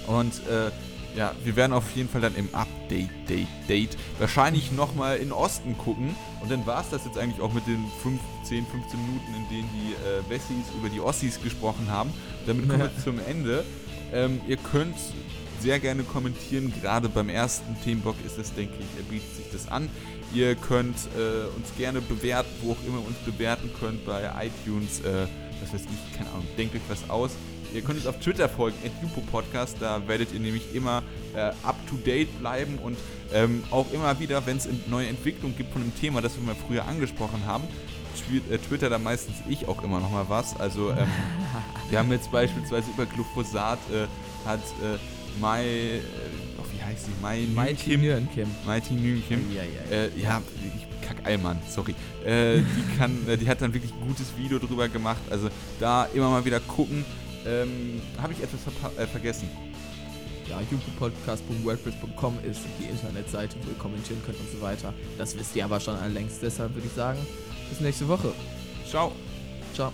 [0.07, 0.71] Und äh,
[1.17, 5.77] ja, wir werden auf jeden Fall dann im Update, Date, Date wahrscheinlich nochmal in Osten
[5.77, 6.15] gucken.
[6.41, 9.69] Und dann war es das jetzt eigentlich auch mit den 15, 15 Minuten, in denen
[9.75, 12.13] die äh, Wessis über die Ossis gesprochen haben.
[12.47, 13.65] Damit kommen wir zum Ende.
[14.13, 14.97] Ähm, ihr könnt
[15.61, 16.73] sehr gerne kommentieren.
[16.81, 19.89] Gerade beim ersten Themenblock ist es, denke ich, er bietet sich das an.
[20.33, 25.27] Ihr könnt äh, uns gerne bewerten, wo auch immer uns bewerten könnt, bei iTunes, äh,
[25.61, 27.33] was weiß ich, keine Ahnung, denkt euch was aus.
[27.73, 28.77] Ihr könnt uns auf Twitter folgen,
[29.31, 29.77] Podcast.
[29.81, 31.03] Da werdet ihr nämlich immer
[31.35, 32.99] äh, up to date bleiben und
[33.33, 36.57] ähm, auch immer wieder, wenn es neue Entwicklungen gibt von einem Thema, das wir mal
[36.67, 37.65] früher angesprochen haben,
[38.51, 40.59] äh, Twitter da meistens ich auch immer noch mal was.
[40.59, 41.07] Also ähm,
[41.91, 44.07] wir haben jetzt beispielsweise über Glyphosat äh,
[44.49, 44.99] hat äh,
[45.41, 46.01] Mai, äh,
[46.59, 47.13] oh, wie heißt sie?
[47.23, 48.49] Mai Mighty Nguyen Kim.
[48.67, 49.53] Mighty Nguyen Kim.
[49.55, 49.97] Ja, ja, ja.
[49.97, 50.43] Äh, ja
[50.77, 51.95] ich kack Allmann, sorry.
[52.25, 55.21] Äh, die kann, äh, die hat dann wirklich ein gutes Video drüber gemacht.
[55.31, 55.49] Also
[55.79, 57.05] da immer mal wieder gucken.
[57.47, 58.61] Ähm, Habe ich etwas
[58.97, 59.49] äh, vergessen?
[60.49, 64.93] Ja, youtubepodcast.wordpress.com ist die Internetseite, wo ihr kommentieren könnt und so weiter.
[65.17, 66.43] Das wisst ihr aber schon längst.
[66.43, 67.19] Deshalb würde ich sagen,
[67.69, 68.33] bis nächste Woche.
[68.89, 69.13] Ciao.
[69.75, 69.93] Ciao.